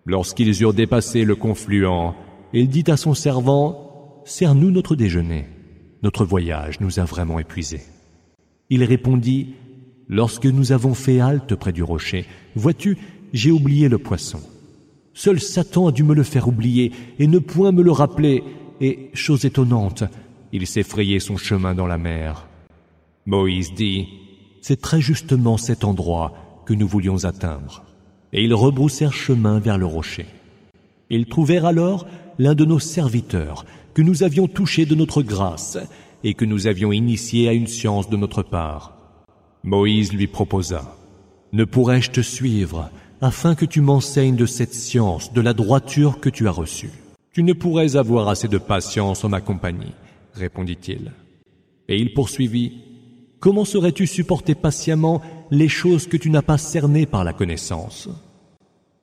Lorsqu'ils 0.05 0.62
eurent 0.62 0.74
dépassé 0.74 1.24
le 1.24 1.36
confluent, 1.36 2.12
il 2.53 2.68
dit 2.68 2.84
à 2.89 2.97
son 2.97 3.14
servant, 3.14 4.22
Sers-nous 4.24 4.70
notre 4.70 4.95
déjeuner. 4.95 5.47
Notre 6.03 6.24
voyage 6.24 6.80
nous 6.80 7.01
a 7.01 7.05
vraiment 7.05 7.38
épuisés. 7.38 7.82
Il 8.70 8.84
répondit, 8.84 9.55
Lorsque 10.09 10.46
nous 10.46 10.72
avons 10.72 10.94
fait 10.94 11.20
halte 11.20 11.55
près 11.55 11.72
du 11.72 11.82
rocher, 11.82 12.24
vois-tu, 12.57 12.96
j'ai 13.34 13.51
oublié 13.51 13.90
le 13.90 13.99
poisson. 13.99 14.40
Seul 15.12 15.38
Satan 15.38 15.88
a 15.88 15.92
dû 15.92 16.03
me 16.03 16.14
le 16.14 16.22
faire 16.22 16.49
oublier 16.49 16.92
et 17.18 17.26
ne 17.26 17.38
point 17.38 17.72
me 17.72 17.82
le 17.82 17.90
rappeler, 17.92 18.42
et, 18.80 19.11
chose 19.12 19.44
étonnante, 19.44 20.05
il 20.53 20.66
s'est 20.66 20.82
frayé 20.82 21.20
son 21.20 21.36
chemin 21.36 21.74
dans 21.74 21.86
la 21.86 21.99
mer. 21.99 22.46
Moïse 23.26 23.74
dit, 23.74 24.09
C'est 24.62 24.80
très 24.80 25.03
justement 25.03 25.59
cet 25.59 25.84
endroit 25.84 26.62
que 26.64 26.72
nous 26.72 26.88
voulions 26.88 27.24
atteindre. 27.24 27.84
Et 28.32 28.44
ils 28.44 28.55
rebroussèrent 28.55 29.12
chemin 29.12 29.59
vers 29.59 29.76
le 29.76 29.86
rocher. 29.86 30.26
Ils 31.11 31.26
trouvèrent 31.26 31.66
alors 31.66 32.07
l'un 32.38 32.55
de 32.55 32.64
nos 32.64 32.78
serviteurs 32.78 33.66
que 33.99 34.03
nous 34.05 34.22
avions 34.22 34.46
touché 34.46 34.86
de 34.86 34.94
notre 34.94 35.22
grâce 35.22 35.76
et 36.22 36.34
que 36.34 36.44
nous 36.44 36.68
avions 36.68 36.92
initié 36.92 37.49
à 37.49 37.53
une 37.53 37.66
science 37.66 38.09
de 38.09 38.16
notre 38.16 38.44
part. 38.44 38.96
Moïse 39.64 40.12
lui 40.12 40.28
proposa, 40.28 40.96
Ne 41.53 41.64
pourrais-je 41.64 42.12
te 42.12 42.20
suivre 42.20 42.90
afin 43.20 43.57
que 43.57 43.64
tu 43.64 43.80
m'enseignes 43.80 44.36
de 44.36 44.46
cette 44.46 44.72
science, 44.72 45.32
de 45.32 45.40
la 45.40 45.53
droiture 45.53 46.20
que 46.20 46.30
tu 46.30 46.46
as 46.46 46.53
reçue? 46.53 46.92
Tu 47.32 47.42
ne 47.42 47.53
pourrais 47.53 47.96
avoir 47.96 48.28
assez 48.28 48.46
de 48.46 48.59
patience 48.59 49.24
en 49.24 49.30
ma 49.30 49.40
compagnie, 49.40 49.94
répondit-il. 50.32 51.11
Et 51.88 51.99
il 51.99 52.14
poursuivit, 52.14 52.84
Comment 53.40 53.64
saurais-tu 53.64 54.07
supporter 54.07 54.55
patiemment 54.55 55.22
les 55.51 55.68
choses 55.68 56.07
que 56.07 56.16
tu 56.16 56.30
n'as 56.30 56.42
pas 56.42 56.57
cernées 56.57 57.07
par 57.07 57.24
la 57.24 57.32
connaissance 57.32 58.09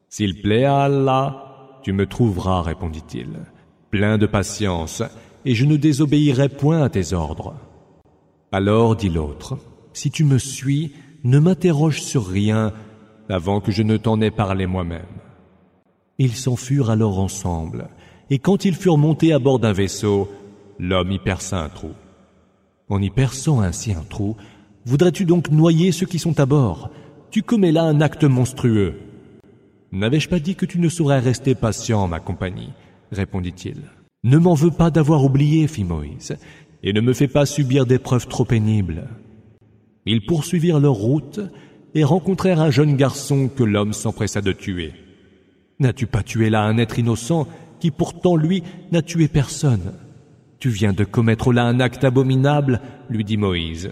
S'il 0.07 0.41
plaît 0.41 0.63
à 0.63 0.83
Allah, 0.83 1.81
tu 1.83 1.91
me 1.91 2.05
trouveras, 2.05 2.61
répondit-il, 2.61 3.41
plein 3.95 4.17
de 4.17 4.25
patience, 4.25 5.01
et 5.45 5.55
je 5.55 5.63
ne 5.63 5.77
désobéirai 5.77 6.49
point 6.49 6.83
à 6.83 6.89
tes 6.89 7.13
ordres. 7.13 7.55
Alors 8.51 8.97
dit 8.97 9.07
l'autre, 9.09 9.57
Si 9.93 10.11
tu 10.11 10.25
me 10.25 10.37
suis, 10.37 10.91
ne 11.23 11.39
m'interroge 11.39 12.01
sur 12.01 12.27
rien 12.27 12.73
avant 13.29 13.61
que 13.61 13.71
je 13.71 13.83
ne 13.83 13.95
t'en 13.95 14.19
ai 14.19 14.31
parlé 14.31 14.65
moi-même. 14.67 15.15
Ils 16.17 16.35
s'en 16.35 16.57
furent 16.57 16.89
alors 16.89 17.19
ensemble, 17.19 17.87
et 18.29 18.37
quand 18.37 18.65
ils 18.65 18.75
furent 18.75 18.97
montés 18.97 19.31
à 19.31 19.39
bord 19.39 19.59
d'un 19.59 19.71
vaisseau, 19.71 20.29
l'homme 20.77 21.13
y 21.13 21.19
perça 21.19 21.63
un 21.63 21.69
trou. 21.69 21.93
En 22.89 23.01
y 23.01 23.09
perçant 23.09 23.61
ainsi 23.61 23.93
un 23.93 24.03
trou, 24.03 24.35
voudrais-tu 24.85 25.23
donc 25.23 25.51
noyer 25.51 25.93
ceux 25.93 26.05
qui 26.05 26.19
sont 26.19 26.37
à 26.41 26.45
bord? 26.45 26.89
Tu 27.31 27.43
commets 27.43 27.71
là 27.71 27.83
un 27.83 28.01
acte 28.01 28.25
monstrueux. 28.25 28.99
N'avais-je 29.93 30.27
pas 30.27 30.39
dit 30.39 30.55
que 30.55 30.65
tu 30.65 30.79
ne 30.79 30.89
saurais 30.89 31.19
rester 31.19 31.55
patient 31.55 32.01
en 32.01 32.09
ma 32.09 32.19
compagnie? 32.19 32.73
Répondit-il. 33.11 33.77
Ne 34.23 34.37
m'en 34.37 34.53
veux 34.53 34.71
pas 34.71 34.89
d'avoir 34.89 35.23
oublié, 35.23 35.67
fit 35.67 35.83
Moïse, 35.83 36.35
et 36.83 36.93
ne 36.93 37.01
me 37.01 37.13
fais 37.13 37.27
pas 37.27 37.45
subir 37.45 37.85
d'épreuves 37.85 38.27
trop 38.27 38.45
pénibles. 38.45 39.07
Ils 40.05 40.25
poursuivirent 40.25 40.79
leur 40.79 40.93
route 40.93 41.39
et 41.93 42.03
rencontrèrent 42.03 42.61
un 42.61 42.71
jeune 42.71 42.95
garçon 42.95 43.49
que 43.49 43.63
l'homme 43.63 43.93
s'empressa 43.93 44.41
de 44.41 44.51
tuer. 44.51 44.93
N'as-tu 45.79 46.07
pas 46.07 46.23
tué 46.23 46.49
là 46.49 46.61
un 46.63 46.77
être 46.77 46.99
innocent 46.99 47.47
qui 47.79 47.91
pourtant 47.91 48.35
lui 48.35 48.63
n'a 48.91 49.01
tué 49.01 49.27
personne? 49.27 49.93
Tu 50.59 50.69
viens 50.69 50.93
de 50.93 51.03
commettre 51.03 51.51
là 51.53 51.65
un 51.65 51.79
acte 51.79 52.03
abominable, 52.03 52.81
lui 53.09 53.23
dit 53.23 53.37
Moïse. 53.37 53.91